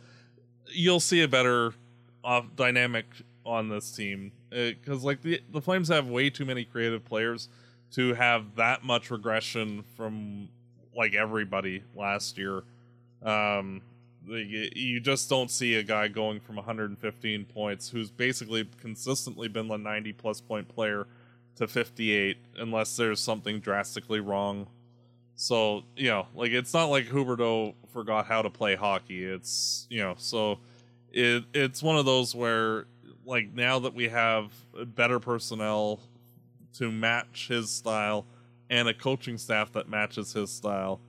[0.72, 1.74] you'll see a better
[2.24, 3.06] off dynamic
[3.46, 7.50] on this team because like the the Flames have way too many creative players
[7.92, 10.50] to have that much regression from
[10.96, 12.64] like everybody last year.
[13.24, 13.82] Um,
[14.28, 19.72] the, you just don't see a guy going from 115 points who's basically consistently been
[19.72, 21.08] a 90 plus point player
[21.56, 24.68] to 58 unless there's something drastically wrong.
[25.36, 29.24] So, you know, like it's not like Huberdeau forgot how to play hockey.
[29.24, 30.60] It's, you know, so
[31.12, 32.86] it it's one of those where
[33.30, 34.52] like now that we have
[34.96, 36.00] better personnel
[36.74, 38.26] to match his style
[38.70, 41.00] and a coaching staff that matches his style,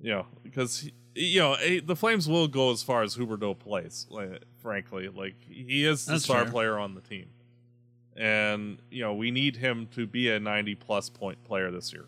[0.00, 3.58] you know, because he- you know eh, the Flames will go as far as Huberdeau
[3.58, 4.06] plays.
[4.10, 6.52] Like, frankly, like he is the That's star fair.
[6.52, 7.26] player on the team,
[8.16, 12.06] and you know we need him to be a ninety plus point player this year.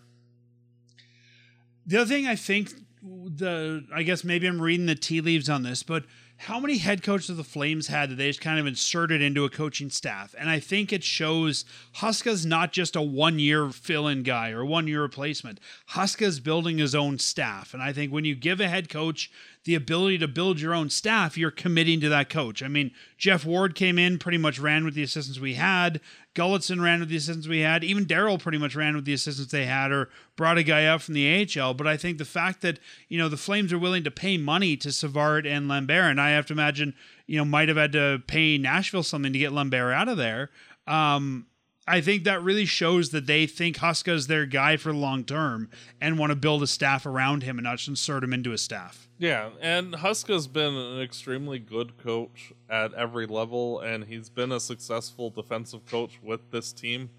[1.87, 2.71] The other thing I think
[3.03, 6.05] the I guess maybe I'm reading the tea leaves on this, but
[6.39, 9.51] how many head coaches the Flames had that they just kind of inserted into a
[9.51, 10.37] coaching staff?
[10.39, 11.65] And I think it shows
[11.95, 15.59] Huska's not just a one year fill in guy or one year replacement.
[15.89, 17.75] Huska's building his own staff.
[17.75, 19.33] And I think when you give a head coach
[19.69, 22.63] the ability to build your own staff, you're committing to that coach.
[22.63, 26.01] I mean, Geoff Ward came in, pretty much ran with the assistants we had.
[26.35, 27.85] Gulutzan ran with the assistants we had.
[27.85, 31.03] Even Daryl pretty much ran with the assistants they had or brought a guy up
[31.03, 31.75] from the AHL.
[31.75, 32.79] But I think the fact that,
[33.11, 36.31] you know, the Flames are willing to pay money to Savard and Lambert, and I
[36.31, 36.95] have to imagine,
[37.27, 40.49] you know, might have had to pay Nashville something to get Lambert out of there.
[40.87, 41.45] Um,
[41.89, 45.25] I think that really shows that they think Huska is their guy for the long
[45.25, 45.71] term
[46.01, 48.59] and want to build a staff around him and not just insert him into a
[48.59, 49.09] staff.
[49.19, 54.61] Yeah, and Huska's been an extremely good coach at every level, and he's been a
[54.61, 57.11] successful defensive coach with this team.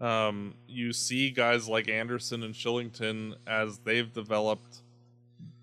[0.00, 4.82] Um, you see guys like Andersson and Shillington as they've developed,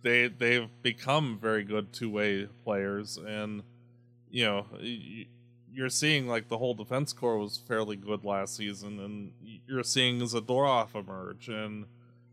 [0.03, 3.63] they they've become very good two way players, and
[4.29, 5.25] you know y-
[5.77, 9.31] you're seeing like the whole defense core was fairly good last season, and
[9.67, 11.85] you're seeing Zadorov emerge and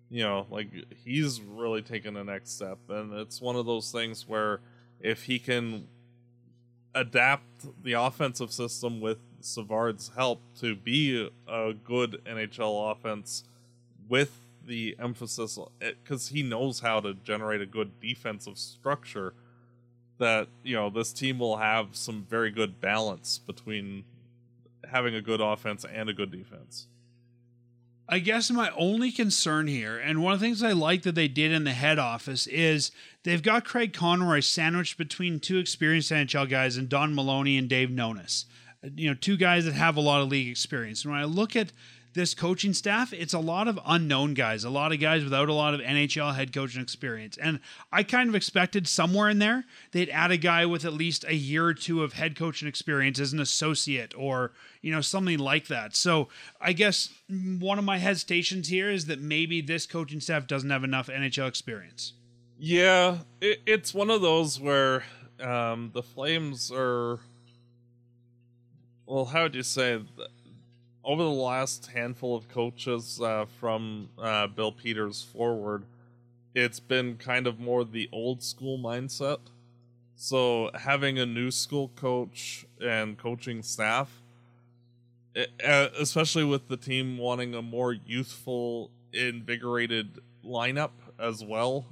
[0.09, 0.69] you know, like
[1.05, 4.61] he's really taken the next step, and it's one of those things where
[5.01, 5.89] if he can
[6.95, 13.45] adapt the offensive system with Savard's help to be a good NHL offense
[14.09, 19.35] with the emphasis eh, because he knows how to generate a good defensive structure
[20.19, 24.05] that you know this team will have some very good balance between
[24.91, 26.87] having a good offense and a good defense
[28.09, 31.29] I guess my only concern here, and one of the things I like that they
[31.29, 32.91] did in the head office is
[33.23, 37.89] they've got Craig Conroy sandwiched between two experienced NHL guys and Don Maloney and Dave
[37.89, 38.45] Nonis.
[38.85, 41.05] Uh, you know, two guys that have a lot of league experience.
[41.05, 41.73] And when I look at
[42.15, 45.53] this coaching staff, it's a lot of unknown guys, a lot of guys without a
[45.53, 47.37] lot of NHL head coaching experience.
[47.37, 47.59] And
[47.93, 51.35] I kind of expected somewhere in there they'd add a guy with at least a
[51.35, 55.67] year or two of head coaching experience as an associate or, you know, something like
[55.67, 55.97] that.
[55.97, 56.29] So
[56.61, 60.85] I guess one of my hesitations here is that maybe this coaching staff doesn't have
[60.85, 62.13] enough NHL experience.
[62.59, 65.03] Yeah, it, it's one of those where
[65.41, 67.19] um, the Flames are.
[69.07, 69.99] Well, how would you say?
[70.17, 70.29] th-
[71.05, 75.83] Over the last handful of coaches uh, from uh, Bill Peters forward,
[76.55, 79.41] it's been kind of more the old school mindset.
[80.17, 84.23] So having a new school coach and coaching staff,
[85.63, 91.85] especially with the team wanting a more youthful, invigorated lineup as well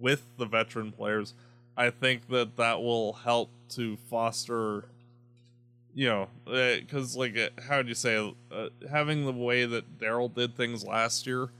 [0.00, 1.34] with the veteran players,
[1.76, 4.86] I think that that will help to foster,
[5.94, 10.32] you know, because like uh, how would you say, uh, having the way that Daryl
[10.32, 11.50] did things last year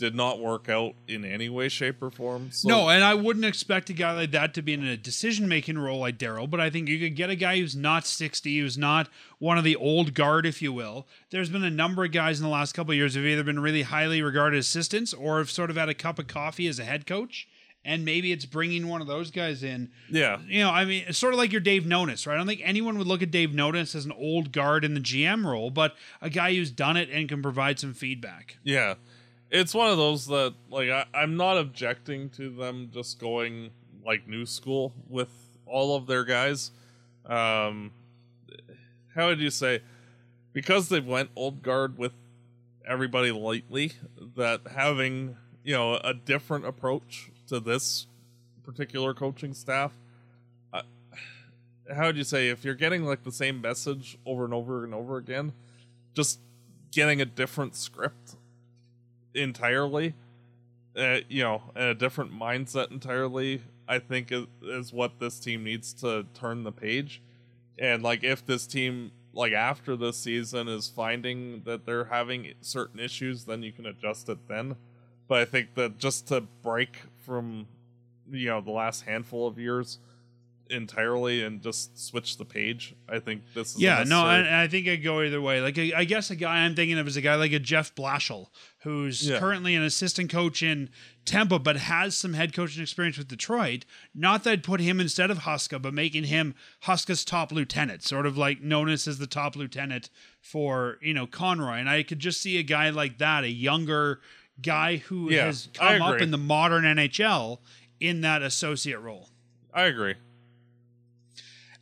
[0.00, 2.50] did not work out in any way, shape, or form.
[2.50, 5.46] So, no, and I wouldn't expect a guy like that to be in a decision
[5.46, 8.58] making role like Daryl, but I think you could get a guy who's not 60,
[8.58, 11.06] who's not one of the old guard, if you will.
[11.28, 13.82] There's been a number of guys in the last couple years who've either been really
[13.82, 17.06] highly regarded assistants or have sort of had a cup of coffee as a head
[17.06, 17.46] coach.
[17.84, 21.18] And maybe it's bringing one of those guys in yeah, you know, I mean, it's
[21.18, 22.34] sort of like your Dave Nonis, right?
[22.34, 25.00] I don't think anyone would look at Dave Nonis as an old guard in the
[25.00, 28.58] GM role, but a guy who's done it and can provide some feedback.
[28.62, 28.94] Yeah.
[29.50, 33.70] It's one of those that like I, I'm not objecting to them just going
[34.04, 35.30] like new school with
[35.66, 36.72] all of their guys.
[37.24, 37.92] Um
[39.14, 39.80] how would you say
[40.52, 42.12] because they've went old guard with
[42.86, 43.92] everybody lately
[44.36, 48.06] that having you know a different approach to this
[48.64, 49.92] particular coaching staff
[50.72, 50.82] uh,
[51.94, 54.94] how would you say if you're getting like the same message over and over and
[54.94, 55.52] over again
[56.14, 56.40] just
[56.90, 58.36] getting a different script
[59.34, 60.14] entirely
[60.96, 65.92] uh, you know a different mindset entirely i think is, is what this team needs
[65.92, 67.20] to turn the page.
[67.78, 72.98] And like if this team like after this season is finding that they're having certain
[72.98, 74.76] issues then you can adjust it then.
[75.28, 77.66] But i think that just to break from
[78.30, 79.98] you know the last handful of years
[80.68, 84.86] entirely and just switch the page i think this is Yeah, no, I, I think
[84.86, 85.60] I go either way.
[85.60, 87.92] Like, I I guess a guy I'm thinking of is a guy like a Jeff
[87.96, 88.50] Blashill,
[88.84, 89.40] who's Yeah.
[89.40, 90.88] currently an assistant coach in
[91.24, 93.84] Tampa, but has some head coaching experience with Detroit.
[94.14, 96.54] Not that I'd put him instead of Huska, but making him
[96.84, 100.08] Huska's top lieutenant, sort of like known as as the top lieutenant
[100.40, 101.78] for you know Conroy.
[101.78, 104.20] And I could just see a guy like that, a younger
[104.62, 107.58] guy who Yeah, has come up in the modern NHL
[107.98, 109.28] in that associate role.
[109.74, 110.14] i agree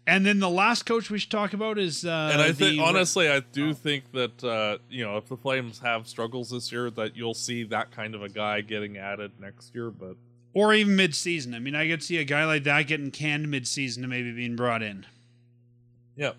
[0.07, 3.29] And then the last coach we should talk about is uh, and I think honestly,
[3.29, 7.15] I do think that uh, you know if the Flames have struggles this year, that
[7.15, 9.91] you'll see that kind of a guy getting added next year.
[9.91, 10.17] But
[10.55, 11.53] or even mid-season.
[11.55, 14.57] I mean, I could see a guy like that getting canned mid-season to maybe being
[14.57, 15.05] brought in.
[16.17, 16.33] yeah,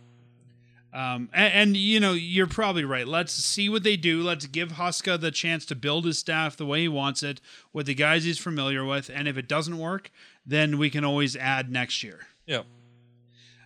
[0.91, 3.07] Um, and, and you know, you're probably right.
[3.07, 4.21] Let's see what they do.
[4.23, 7.39] Let's give Huska the chance to build his staff the way he wants it
[7.73, 9.09] with the guys he's familiar with.
[9.13, 10.11] And if it doesn't work,
[10.45, 12.27] then we can always add next year.
[12.47, 12.63] yeah,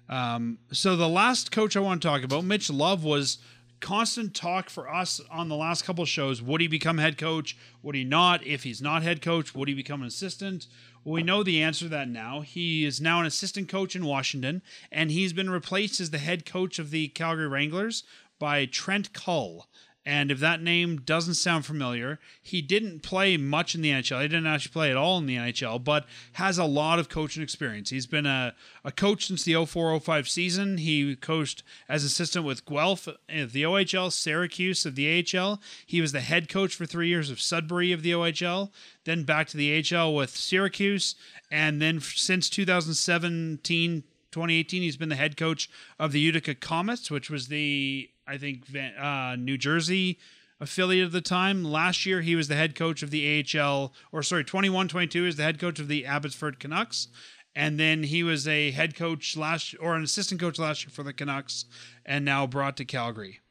[0.10, 3.38] Um, so the last coach I want to talk about, Mitch Love, was
[3.84, 6.42] constant talk for us on the last couple shows.
[6.42, 7.58] Would he become head coach?
[7.82, 8.42] Would he not?
[8.48, 10.68] If he's not head coach, would he become an assistant?
[11.04, 12.40] Well, we know the answer to that now.
[12.40, 16.46] He is now an assistant coach in Washington, and he's been replaced as the head
[16.46, 18.06] coach of the Calgary Wranglers
[18.40, 19.68] by Trent Cull.
[20.06, 24.22] And if that name doesn't sound familiar, he didn't play much in the NHL.
[24.22, 27.42] He didn't actually play at all in the NHL, but has a lot of coaching
[27.42, 27.90] experience.
[27.90, 30.78] He's been a, a coach since the 04 05 season.
[30.80, 35.62] He coached as assistant with Guelph of the OHL, Syracuse of the AHL.
[35.86, 38.72] He was the head coach for three years of Sudbury of the OHL,
[39.06, 41.16] then back to the AHL with Syracuse.
[41.50, 47.30] And then since 2017, 2018, he's been the head coach of the Utica Comets, which
[47.30, 48.64] was the, I think,
[48.98, 50.20] uh, New Jersey
[50.60, 51.64] affiliate at the time.
[51.64, 55.36] Last year, he was the head coach of the AHL, or sorry, 21 22 is
[55.36, 57.08] the head coach of the Abbotsford Canucks.
[57.56, 61.04] And then he was a head coach last, or an assistant coach last year for
[61.04, 61.66] the Canucks,
[62.06, 63.42] and now brought to Calgary.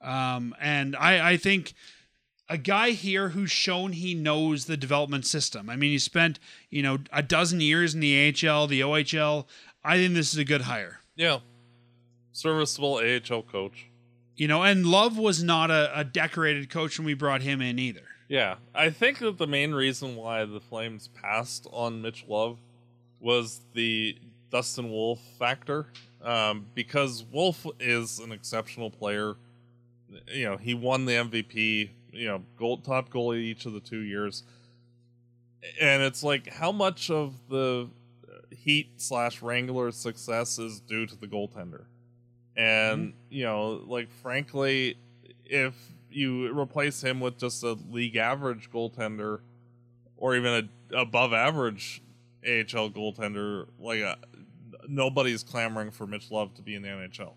[0.00, 1.74] Um, and I, I think
[2.48, 5.68] a guy here who's shown he knows the development system.
[5.68, 6.38] I mean, he spent
[6.70, 9.46] you know a dozen years in the AHL, the OHL.
[9.82, 11.00] I think this is a good hire.
[11.16, 11.40] yeah.
[12.32, 13.86] Serviceable AHL coach.
[14.36, 17.78] You know, and Love was not a, a decorated coach when we brought him in
[17.78, 18.02] either.
[18.28, 22.58] Yeah, I think that the main reason why the Flames passed on Mitch Love
[23.20, 24.16] was the
[24.50, 25.86] Dustin Wolf factor,
[26.22, 29.34] um, because Wolf is an exceptional player.
[30.32, 31.90] You know, he won the MVP.
[32.12, 34.44] You know, gold top goalie each of the two years,
[35.80, 37.88] and it's like how much of the
[38.50, 41.84] Heat slash Wrangler success is due to the goaltender,
[42.56, 44.96] and you know, like frankly,
[45.44, 45.74] if
[46.10, 49.40] you replace him with just a league average goaltender
[50.16, 52.02] or even a above average
[52.46, 54.16] AHL goaltender, like uh
[54.88, 57.32] nobody's clamoring for Mitch Love to be in the NHL.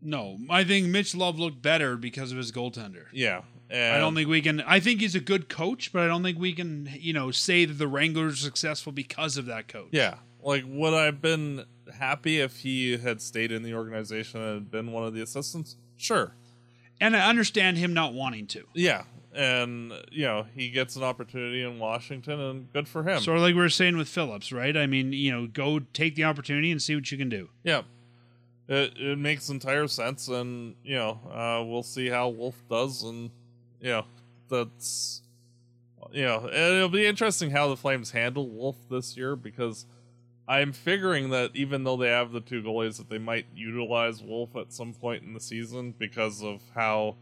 [0.00, 3.06] No, I think Mitch Love looked better because of his goaltender.
[3.12, 4.60] Yeah, and I don't think we can.
[4.62, 7.64] I think he's a good coach, but I don't think we can, you know, say
[7.64, 9.88] that the Wranglers are successful because of that coach.
[9.90, 10.14] Yeah,
[10.48, 11.64] like would I have been
[11.98, 15.76] happy if he had stayed in the organization and had been one of the assistants?
[15.96, 16.32] Sure.
[17.00, 18.64] and I understand him not wanting to.
[18.74, 19.02] Yeah,
[19.34, 23.20] and you know he gets an opportunity in Washington, and good for him.
[23.20, 24.76] Sort of like we were saying with Phillips, right?
[24.76, 27.48] I mean, you know, go take the opportunity and see what you can do.
[27.62, 27.82] Yeah.
[28.68, 33.30] It it makes entire sense and you know, uh we'll see how Wolf does and
[33.80, 34.04] you know,
[34.48, 35.22] that's
[36.12, 39.86] you know, it'll be interesting how the Flames handle Wolf this year because
[40.48, 44.56] I'm figuring that even though they have the two goalies that they might utilize Wolf
[44.56, 47.16] at some point in the season because of how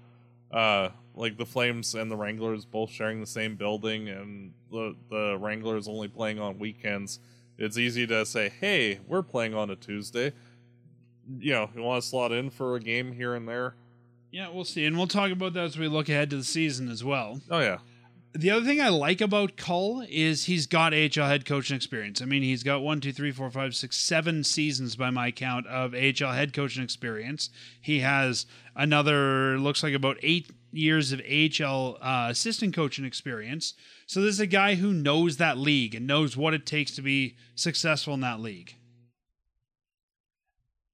[0.53, 5.37] uh like the Flames and the Wranglers both sharing the same building and the the
[5.41, 7.19] Wranglers only playing on weekends.
[7.59, 10.33] It's easy to say, "Hey, we're playing on a Tuesday."
[11.41, 13.75] You know, you want to slot in for a game here and there.
[14.31, 16.91] Yeah, we'll see, and we'll talk about that as we look ahead to the season
[16.91, 17.41] as well.
[17.51, 17.79] Oh yeah,
[18.37, 22.21] The other thing I like about Cull is he's got AHL head coaching experience.
[22.21, 25.67] I mean, he's got one, two, three, four, five, six, seven seasons by my count
[25.69, 27.49] of AHL head coaching experience.
[27.81, 33.73] He has another, looks like about eight years of AHL uh, assistant coaching experience.
[34.07, 37.03] So this is a guy who knows that league and knows what it takes to
[37.03, 38.75] be successful in that league.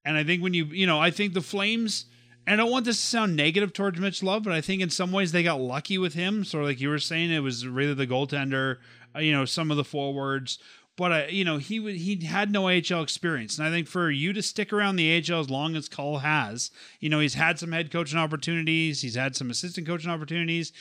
[0.04, 2.06] And I think when you, you know, I think the Flames
[2.46, 5.12] I don't want this to sound negative towards Mitch Love, but I think in some
[5.12, 6.44] ways they got lucky with him.
[6.44, 8.78] Sort of like you were saying, it was really the goaltender,
[9.14, 10.58] uh, you know, some of the forwards.
[10.96, 14.32] But I, you know, he he had no AHL experience, and I think for you
[14.34, 16.70] to stick around the AHL as long as Cull has,
[17.00, 20.72] you know, he's had some head coaching opportunities, he's had some assistant coaching opportunities.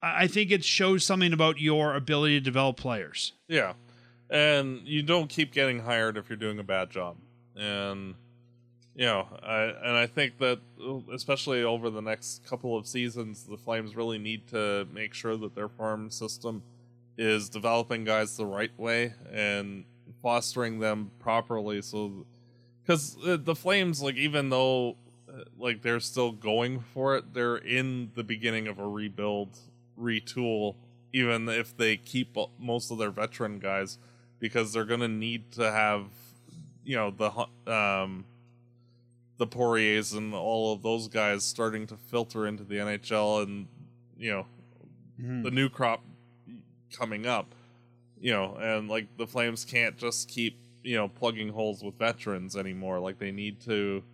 [0.00, 3.32] I think it shows something about your ability to develop players.
[3.48, 3.72] Yeah,
[4.30, 7.16] and you don't keep getting hired if you're doing a bad job,
[7.56, 8.14] and
[8.94, 10.60] you know, I, and I think that
[11.12, 15.54] especially over the next couple of seasons, the Flames really need to make sure that
[15.54, 16.62] their farm system
[17.16, 19.84] is developing guys the right way and
[20.20, 21.80] fostering them properly.
[21.80, 22.26] So,
[22.82, 24.96] because the Flames, like, even though
[25.28, 29.58] uh, like they're still going for it, they're in the beginning of a rebuild,
[29.98, 30.74] retool.
[31.14, 33.98] Even if they keep most of their veteran guys,
[34.38, 36.06] because they're gonna need to have,
[36.84, 38.24] you know, the um
[39.42, 43.66] the Poiriers and all of those guys starting to filter into the NHL and
[44.16, 44.46] you know
[45.20, 45.42] mm-hmm.
[45.42, 46.04] the new crop
[46.96, 47.52] coming up
[48.20, 52.56] you know and like the Flames can't just keep you know plugging holes with veterans
[52.56, 54.04] anymore like they need to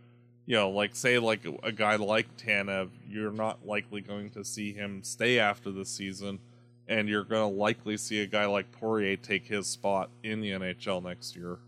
[0.46, 4.72] you know like say like a guy like Tanev you're not likely going to see
[4.72, 6.38] him stay after the season
[6.88, 10.52] and you're going to likely see a guy like Poirier take his spot in the
[10.52, 11.58] NHL next year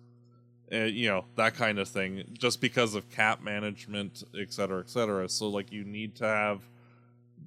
[0.72, 4.90] uh, you know that kind of thing just because of cap management et cetera et
[4.90, 6.60] cetera so like you need to have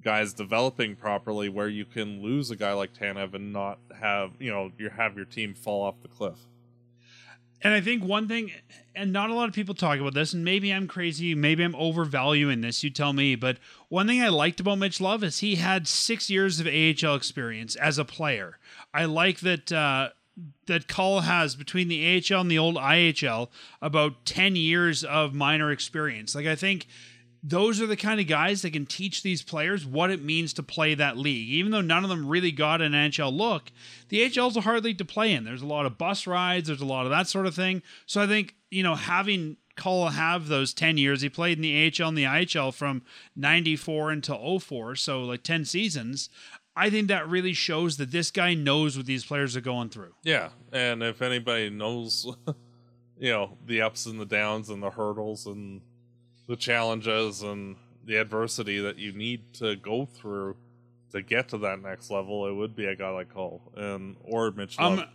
[0.02, 4.50] guys developing properly where you can lose a guy like tanev and not have you
[4.50, 6.38] know you have your team fall off the cliff
[7.64, 8.52] and I think one thing,
[8.94, 11.74] and not a lot of people talk about this, and maybe I'm crazy, maybe I'm
[11.74, 13.56] overvaluing this, you tell me, but
[13.88, 17.74] one thing I liked about Mitch Love is he had six years of AHL experience
[17.76, 18.58] as a player.
[18.92, 20.10] I like that uh,
[20.66, 23.48] that Cull has between the AHL and the old IHL
[23.80, 26.34] about 10 years of minor experience.
[26.34, 26.86] Like, I think
[27.46, 30.62] those are the kind of guys that can teach these players what it means to
[30.62, 31.50] play that league.
[31.50, 33.70] Even though none of them really got an NHL look,
[34.08, 35.44] the AHL is a hard league to play in.
[35.44, 37.82] There's a lot of bus rides, there's a lot of that sort of thing.
[38.06, 41.86] So I think, you know, having Cull have those 10 years, he played in the
[41.86, 43.02] AHL and the IHL from
[43.36, 46.30] 94 until 04, so like 10 seasons.
[46.76, 50.14] I think that really shows that this guy knows what these players are going through.
[50.22, 52.26] Yeah, and if anybody knows,
[53.18, 55.80] you know, the ups and the downs and the hurdles and
[56.46, 60.56] the challenges and the adversity that you need to go through
[61.12, 64.50] to get to that next level, it would be a guy like Cull and or
[64.50, 64.78] Mitch.
[64.78, 64.98] Love.
[64.98, 65.08] I'm,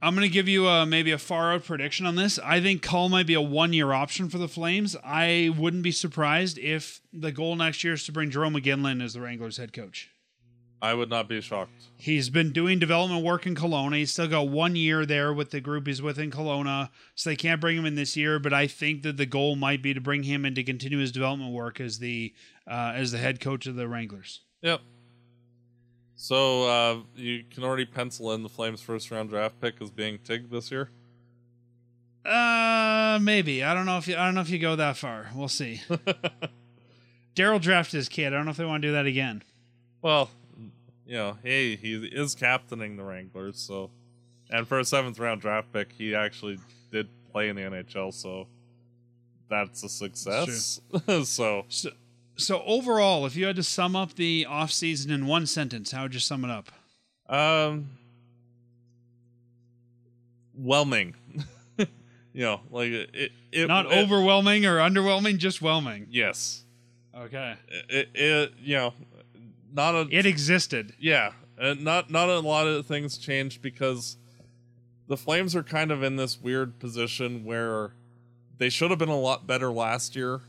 [0.00, 2.38] I'm going to give you a, maybe a far out prediction on this.
[2.38, 4.94] I think Cull might be a one year option for the Flames.
[5.02, 9.14] I wouldn't be surprised if the goal next year is to bring Jarome Iginla as
[9.14, 10.10] the Wranglers head coach.
[10.80, 11.72] I would not be shocked.
[11.96, 13.96] He's been doing development work in Kelowna.
[13.96, 17.36] He's still got one year there with the group he's with in Kelowna, so they
[17.36, 18.38] can't bring him in this year.
[18.38, 21.10] But I think that the goal might be to bring him in to continue his
[21.10, 22.32] development work as the
[22.68, 24.42] uh, as the head coach of the Wranglers.
[24.62, 24.80] Yep.
[26.14, 30.18] So uh, you can already pencil in the Flames' first round draft pick as being
[30.18, 30.90] Tij this year.
[32.24, 33.64] Uh, maybe.
[33.64, 34.16] I don't know if you.
[34.16, 35.30] I don't know if you go that far.
[35.34, 35.80] We'll see.
[37.34, 38.28] Darryl drafted his kid.
[38.28, 39.42] I don't know if they want to do that again.
[40.02, 40.28] Well,
[41.08, 43.90] you know, hey, he is captaining the Wranglers, so
[44.50, 46.58] and for a seventh round draft pick, he actually
[46.92, 48.46] did play in the NHL, so
[49.48, 50.80] that's a success.
[51.06, 51.64] That's so.
[51.68, 51.90] so
[52.36, 56.02] so overall, if you had to sum up the off season in one sentence, how
[56.02, 56.70] would you sum it up?
[57.28, 57.88] Um
[60.54, 61.14] whelming.
[61.78, 61.86] you
[62.34, 66.06] know, like it, it not it, overwhelming or underwhelming, just whelming.
[66.10, 66.64] Yes.
[67.16, 67.56] Okay.
[67.88, 68.94] It, it, you know,
[69.72, 70.94] not a it existed.
[70.98, 74.16] Yeah, uh, not not a lot of things changed because
[75.06, 77.92] the Flames are kind of in this weird position where
[78.58, 80.42] they should have been a lot better last year,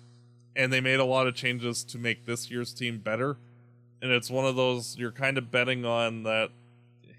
[0.55, 3.37] and they made a lot of changes to make this year's team better.
[4.01, 6.51] And it's one of those you're kind of betting on that.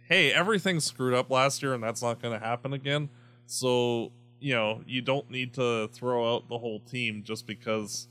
[0.08, 3.10] Hey, everything screwed up last year, and that's not going to happen again.
[3.46, 8.08] So you know you don't need to throw out the whole team just because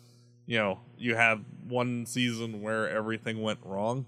[0.49, 4.07] you know you had one season where everything went wrong.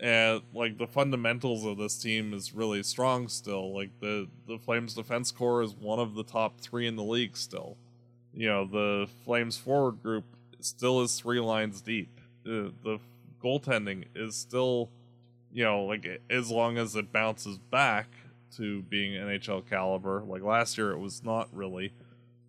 [0.00, 3.72] And like the fundamentals of this team is really strong still.
[3.72, 7.36] Like the the flames defense core is one of the top three in the league
[7.36, 7.76] still.
[8.34, 10.24] You know the flames forward group
[10.58, 12.20] still is three lines deep.
[12.42, 12.98] The, the
[13.40, 14.90] goaltending is still
[15.52, 18.08] you know, like as long as it bounces back
[18.56, 20.22] to being NHL caliber.
[20.26, 21.92] Like last year, it was not really,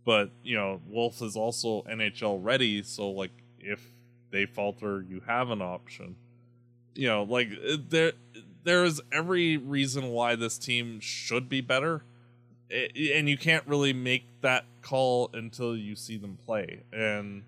[0.06, 2.84] but you know, Wolf is also NHL ready.
[2.84, 3.86] So like, if
[4.32, 6.16] they falter, you have an option.
[6.96, 8.14] You know, like uh, there,
[8.64, 12.04] there is every reason why this team should be better,
[12.70, 16.82] and you can't really make that call until you see them play.
[16.92, 17.44] And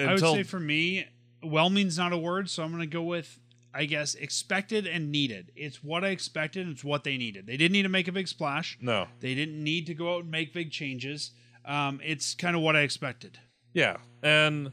[0.00, 1.06] I would say for me,
[1.42, 3.38] well means not a word, so I'm going to go with
[3.74, 5.50] I guess expected and needed.
[5.56, 6.68] It's what I expected.
[6.68, 7.46] It's what they needed.
[7.46, 8.78] They didn't need to make a big splash.
[8.80, 11.30] No, they didn't need to go out and make big changes.
[11.64, 13.38] Um, it's kind of what I expected.
[13.72, 14.72] Yeah, and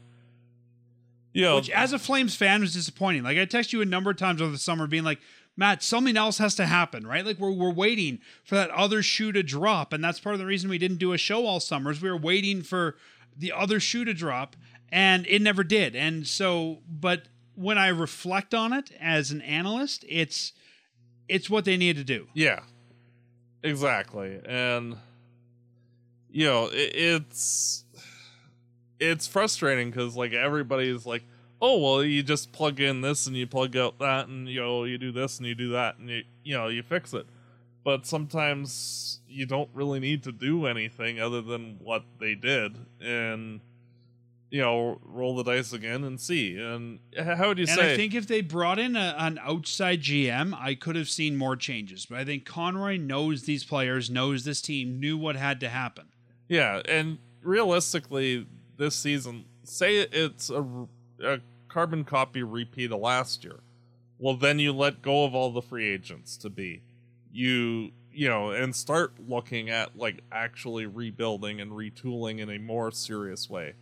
[1.32, 3.22] you know, which as a Flames fan was disappointing.
[3.22, 5.20] Like I text you a number of times over the summer, being like,
[5.56, 7.24] Matt, something else has to happen, right?
[7.24, 10.46] Like we're we're waiting for that other shoe to drop, and that's part of the
[10.46, 12.00] reason we didn't do a show all summers.
[12.02, 12.96] We were waiting for
[13.36, 14.56] the other shoe to drop,
[14.90, 15.94] and it never did.
[15.94, 17.24] And so, but
[17.54, 20.52] when I reflect on it as an analyst, it's
[21.28, 22.28] it's what they need to do.
[22.34, 22.60] Yeah,
[23.62, 24.96] exactly, and
[26.32, 27.84] you know it, it's
[28.98, 31.24] it's frustrating because like everybody's like,
[31.60, 34.84] oh well, you just plug in this and you plug out that, and you know
[34.84, 37.26] you do this and you do that, and you you know you fix it.
[37.82, 43.60] But sometimes you don't really need to do anything other than what they did, and
[44.50, 46.56] you know, roll the dice again and see.
[46.58, 47.80] And how would you and say?
[47.80, 51.36] And I think if they brought in a, an outside GM, I could have seen
[51.36, 52.04] more changes.
[52.06, 56.08] But I think Conroy knows these players, knows this team, knew what had to happen.
[56.50, 58.44] Yeah, and realistically,
[58.76, 60.66] this season, say it's a,
[61.22, 61.38] a
[61.68, 63.60] carbon copy repeat of last year.
[64.18, 66.82] Well, then you let go of all the free agents to be.
[67.32, 72.90] You you know, and start looking at like actually rebuilding and retooling in a more
[72.90, 73.74] serious way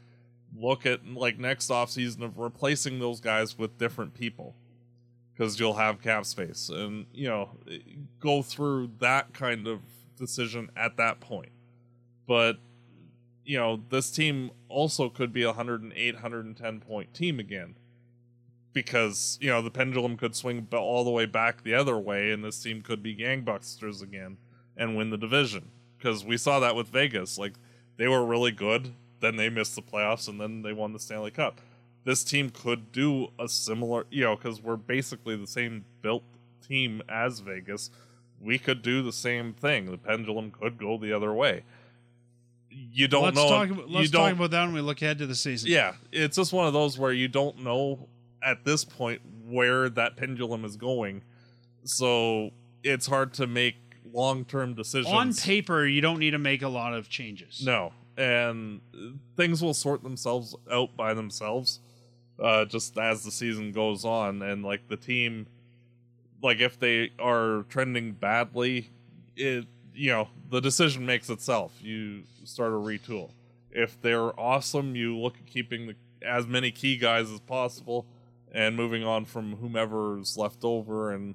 [0.56, 4.54] look at like next off season of replacing those guys with different people
[5.32, 7.50] because you'll have cap space and you know
[8.20, 9.80] go through that kind of
[10.16, 11.50] decision at that point
[12.28, 12.58] but
[13.44, 17.74] you know this team also could be a 108 110 point team again
[18.72, 22.44] because you know the pendulum could swing all the way back the other way and
[22.44, 24.36] this team could be gangbusters again
[24.76, 27.54] and win the division because we saw that with vegas like
[27.96, 31.30] they were really good then they missed the playoffs and then they won the Stanley
[31.30, 31.60] Cup.
[32.04, 36.22] This team could do a similar, you know, because we're basically the same built
[36.66, 37.90] team as Vegas.
[38.40, 39.90] We could do the same thing.
[39.90, 41.64] The pendulum could go the other way.
[42.70, 43.48] You don't let's know.
[43.48, 45.70] Talk about, let's talk about that when we look ahead to the season.
[45.70, 48.08] Yeah, it's just one of those where you don't know
[48.42, 51.22] at this point where that pendulum is going.
[51.84, 52.50] So
[52.82, 53.76] it's hard to make
[54.12, 55.12] long term decisions.
[55.12, 57.64] On paper, you don't need to make a lot of changes.
[57.64, 58.80] No, and
[59.36, 61.80] things will sort themselves out by themselves
[62.42, 65.46] uh, just as the season goes on and like the team
[66.42, 68.90] like if they are trending badly
[69.36, 69.66] it
[69.98, 73.30] you know the decision makes itself you start a retool
[73.70, 78.06] if they're awesome you look at keeping the, as many key guys as possible
[78.52, 81.34] and moving on from whomever's left over and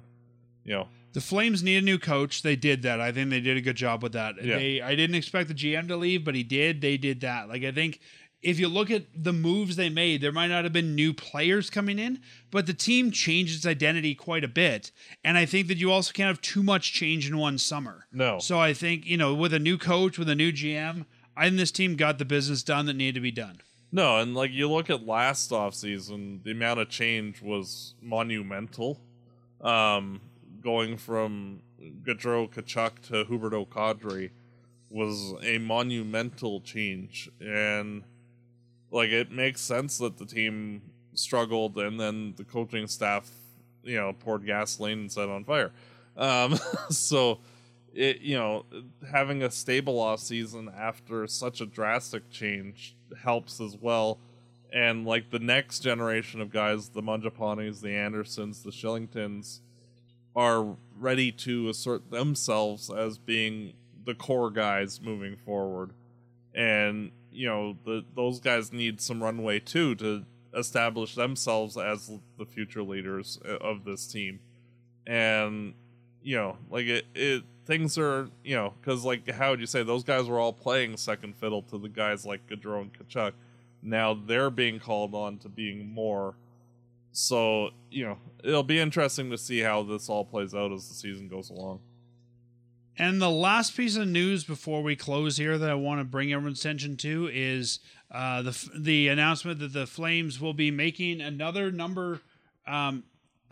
[0.64, 2.41] you know the Flames need a new coach.
[2.41, 2.99] They did that.
[2.99, 4.43] I think they did a good job with that.
[4.43, 4.57] Yeah.
[4.57, 6.82] They I didn't expect the GM to leave, but he did.
[6.82, 7.47] They did that.
[7.49, 7.99] Like I think
[8.43, 11.69] if you look at the moves they made, there might not have been new players
[11.69, 12.19] coming in,
[12.51, 14.91] but the team changed its identity quite a bit.
[15.23, 18.05] And I think that you also can't have too much change in one summer.
[18.11, 18.39] No.
[18.39, 21.05] So I think, you know, with a new coach, with a new GM,
[21.37, 23.61] I think this team got the business done that needed to be done.
[23.91, 28.99] No, and like you look at last offseason, the amount of change was monumental.
[29.61, 30.19] Um,
[30.61, 31.61] going from
[32.03, 34.31] Gaudreau Tkachuk to Huberdeau Kadri
[34.89, 38.03] was a monumental change and
[38.93, 40.81] like it makes sense that the team
[41.13, 43.29] struggled and then the coaching staff
[43.83, 45.71] you know poured gasoline and set on fire
[46.15, 46.57] um,
[46.89, 47.39] so
[47.93, 48.65] it you know
[49.11, 54.17] having a stable off season after such a drastic change helps as well
[54.71, 59.59] and like the next generation of guys the Mangiapanes the Anderssons the Shillingtons,
[60.36, 63.74] are ready to assert themselves as being
[64.05, 65.91] the core guys moving forward.
[66.55, 72.46] And, you know, the, those guys need some runway too to establish themselves as the
[72.46, 74.39] future leaders uh, of this team.
[75.05, 75.74] And,
[76.22, 79.84] you know, like it, it things are, you know, because like how would you say
[79.84, 83.34] those guys were all playing second fiddle to the guys like Gaudreau and Tkachuk.
[83.82, 86.36] Now they're being called on to being more
[87.14, 90.96] so, you know, it'll be interesting to see how this all plays out as the
[90.96, 91.80] season goes along.
[92.97, 96.32] And the last piece of news before we close here that I want to bring
[96.32, 97.79] everyone's attention to is
[98.11, 102.21] uh, the the announcement that the Flames will be making another number
[102.67, 103.03] um,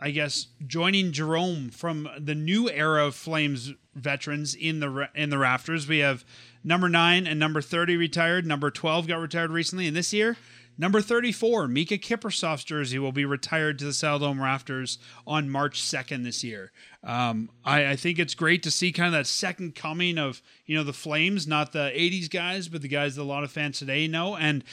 [0.02, 5.38] I guess joining Jarome from the new era of Flames veterans in the in the
[5.38, 5.86] rafters.
[5.86, 6.24] We have
[6.64, 8.44] number nine and number thirty retired.
[8.44, 10.36] Number twelve got retired recently, and this year.
[10.78, 16.24] Number 34, Mika Kiprusoff's jersey will be retired to the Saddledome Rafters on March 2nd
[16.24, 16.72] this year.
[17.04, 20.76] Um, I, I, think it's great to see kind of that second coming of, you
[20.76, 23.78] know, the Flames, not the 80s guys, but the guys that a lot of fans
[23.78, 24.36] today know.
[24.36, 24.64] And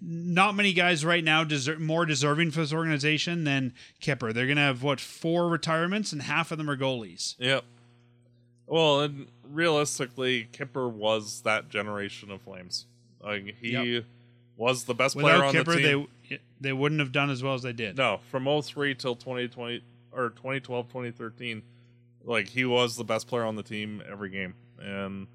[0.00, 4.32] not many guys right now deserve more deserving for this organization than Kipper.
[4.32, 7.34] They're gonna have what four retirements, and half of them are goalies.
[7.38, 7.64] Yep.
[8.66, 12.86] Well, and realistically, Kipper was that generation of Flames.
[13.20, 14.04] Like he yep.
[14.58, 16.08] Was the best Without player on Kipper, the team.
[16.28, 17.96] They they wouldn't have done as well as they did.
[17.96, 19.82] No, from 03 till 2020
[20.12, 21.62] or 2012, 2013,
[22.24, 25.28] like he was the best player on the team every game, and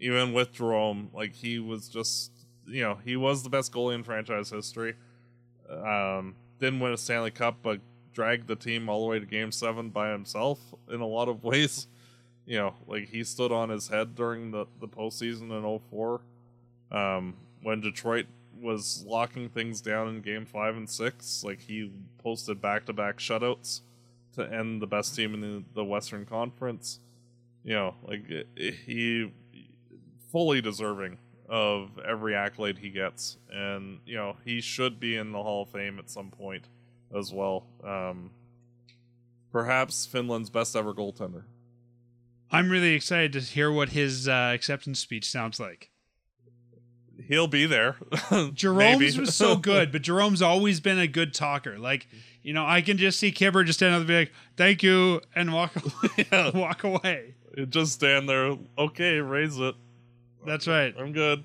[0.00, 2.32] even with Jarome, like he was just
[2.66, 4.94] you know he was the best goalie in franchise history.
[5.68, 7.80] Um, didn't win a Stanley Cup, but
[8.14, 10.58] dragged the team all the way to Game Seven by himself
[10.90, 11.86] in a lot of ways.
[12.46, 16.22] You know, like he stood on his head during the the postseason in 04.
[16.90, 18.26] Um, when Detroit
[18.64, 23.18] was locking things down in Game Five and Six, like he posted back to back
[23.18, 23.82] shutouts
[24.34, 26.98] to end the best team in the, the Western Conference.
[27.62, 28.24] You know, like
[28.56, 29.30] he
[30.32, 31.18] fully deserving
[31.48, 35.68] of every accolade he gets, and you know he should be in the Hall of
[35.68, 36.64] Fame at some point
[37.16, 37.66] as well.
[37.84, 38.30] Um,
[39.52, 41.44] perhaps Finland's best ever goaltender.
[42.50, 45.90] I'm really excited to hear what his uh, acceptance speech sounds like.
[47.26, 47.96] He'll be there.
[48.54, 51.78] Jarome's was so good, but Jarome's always been a good talker.
[51.78, 52.06] Like,
[52.42, 55.20] you know, I can just see Kipper just stand up and be like, "Thank you,"
[55.34, 56.26] and walk away.
[56.30, 56.50] Yeah.
[56.50, 57.34] walk away.
[57.68, 58.56] Just stand there.
[58.76, 59.74] Okay, raise it.
[60.46, 60.94] That's right.
[60.98, 61.42] I'm good.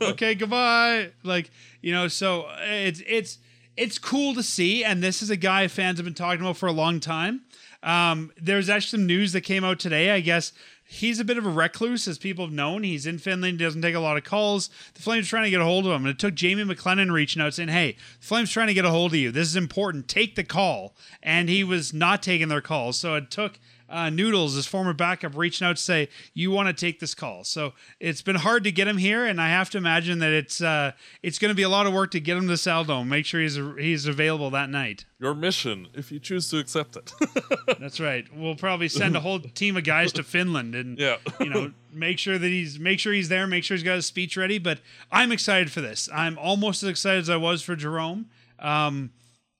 [0.00, 1.10] okay, goodbye.
[1.24, 1.50] Like,
[1.82, 3.38] you know, so it's it's
[3.76, 6.66] it's cool to see, and this is a guy fans have been talking about for
[6.68, 7.42] a long time.
[7.82, 10.10] Um, there's actually some news that came out today.
[10.10, 10.52] I guess
[10.90, 12.82] he's a bit of a recluse, as people have known.
[12.82, 14.70] He's in Finland, He doesn't take a lot of calls.
[14.94, 17.12] The Flames are trying to get a hold of him, and it took Jamie McLennan
[17.12, 19.30] reaching out saying, "Hey, the Flames trying to get a hold of you.
[19.30, 20.08] This is important.
[20.08, 23.58] Take the call." And he was not taking their calls, so it took
[23.88, 27.44] uh, Noodles, his former backup, reaching out to say, "You want to take this call?"
[27.44, 30.60] So it's been hard to get him here, and I have to imagine that it's
[30.60, 30.92] uh,
[31.22, 33.04] it's going to be a lot of work to get him to Saldo.
[33.04, 35.04] Make sure he's he's available that night.
[35.18, 37.12] Your mission, if you choose to accept it.
[37.80, 38.26] That's right.
[38.34, 41.16] We'll probably send a whole team of guys to Finland, and yeah.
[41.40, 44.06] you know, make sure that he's make sure he's there, make sure he's got his
[44.06, 44.58] speech ready.
[44.58, 46.08] But I'm excited for this.
[46.14, 48.26] I'm almost as excited as I was for Jarome.
[48.58, 49.10] Um,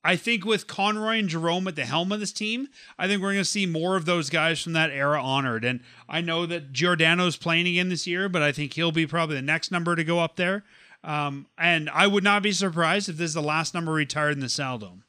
[0.05, 2.69] I think with Conroy and Jarome at the helm of this team,
[2.99, 5.65] I think we're going to see more of those guys from that era honored.
[5.65, 9.37] And I know that Giordano's playing again this year, but I think he'll be probably
[9.37, 10.65] the next number to go up there.
[11.03, 14.41] Um, and I would not be surprised if this is the last number retired in
[14.41, 15.03] the Saddledome.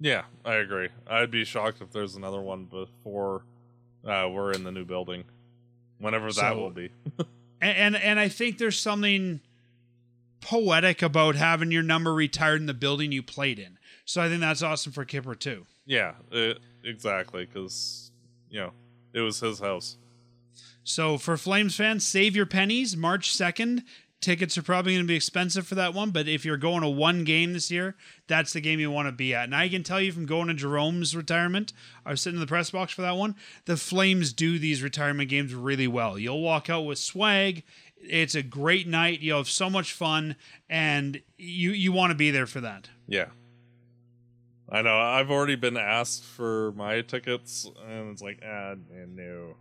[0.00, 0.88] Yeah, I agree.
[1.06, 3.42] I'd be shocked if there's another one before
[4.04, 5.24] uh, we're in the new building,
[5.98, 6.90] whenever that so, will be.
[7.60, 9.40] and, and and I think there's something
[10.40, 13.75] poetic about having your number retired in the building you played in.
[14.06, 15.66] So I think that's awesome for Kipper too.
[15.84, 17.44] Yeah, it, exactly.
[17.44, 18.10] Because
[18.48, 18.70] you know
[19.12, 19.98] it was his house.
[20.84, 22.96] So for Flames fans, save your pennies.
[22.96, 23.82] March second,
[24.20, 26.10] tickets are probably going to be expensive for that one.
[26.10, 27.96] But if you're going to one game this year,
[28.28, 29.44] that's the game you want to be at.
[29.44, 31.72] And I can tell you from going to Jarome's retirement,
[32.04, 33.34] I was sitting in the press box for that one.
[33.64, 36.16] The Flames do these retirement games really well.
[36.16, 37.64] You'll walk out with swag.
[38.00, 39.20] It's a great night.
[39.20, 40.36] You'll have so much fun,
[40.70, 42.88] and you you want to be there for that.
[43.08, 43.26] Yeah,
[44.68, 44.98] I know.
[44.98, 49.54] I've already been asked for my tickets, and it's like, ah, no,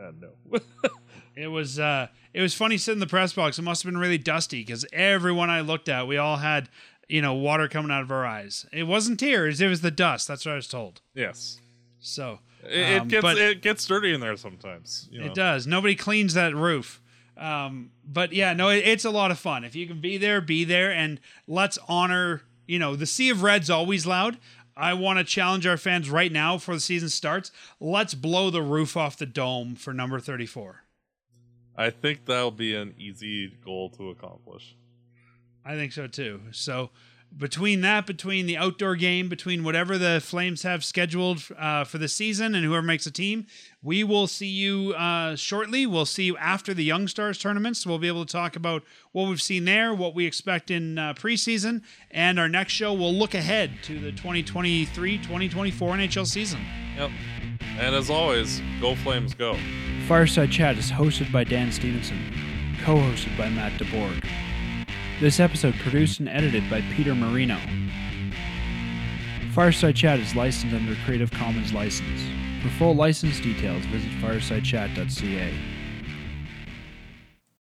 [0.00, 0.58] uh, no.
[1.36, 3.58] it was uh, it was funny sitting in the press box.
[3.58, 6.68] It must have been really dusty because everyone I looked at, we all had
[7.08, 8.66] you know water coming out of our eyes.
[8.72, 10.28] It wasn't tears; it was the dust.
[10.28, 11.02] That's what I was told.
[11.14, 11.58] Yes.
[12.00, 15.08] So it, um, gets it gets dirty in there sometimes.
[15.10, 15.26] You know?
[15.26, 15.66] It does.
[15.66, 17.00] Nobody cleans that roof.
[17.36, 19.64] Um, but yeah, no, it, it's a lot of fun.
[19.64, 23.42] If you can be there, be there, and let's honor you know, the Sea of
[23.42, 24.38] Red's always loud.
[24.76, 27.50] I want to challenge our fans right now before the season starts.
[27.78, 30.84] Let's blow the roof off the dome for number 34.
[31.76, 34.76] I think that'll be an easy goal to accomplish.
[35.64, 36.40] I think so too.
[36.52, 36.90] So
[37.36, 42.08] between that, between the outdoor game, between whatever the Flames have scheduled uh, for the
[42.08, 43.46] season and whoever makes a team,
[43.82, 45.86] we will see you uh, shortly.
[45.86, 47.80] We'll see you after the Young Stars tournaments.
[47.80, 50.98] So we'll be able to talk about what we've seen there, what we expect in
[50.98, 56.60] uh, preseason, and our next show We'll look ahead to the 2023 2024 NHL season.
[56.96, 57.10] Yep.
[57.78, 59.56] And as always, go Flames, go.
[60.06, 62.18] Fireside Chat is hosted by Dan Stevenson,
[62.84, 64.24] co hosted by Matt DeBorg.
[65.22, 67.56] This episode produced and edited by Peter Marino.
[69.52, 72.20] Fireside Chat is licensed under Creative Commons license.
[72.60, 75.54] For full license details, visit firesidechat.ca.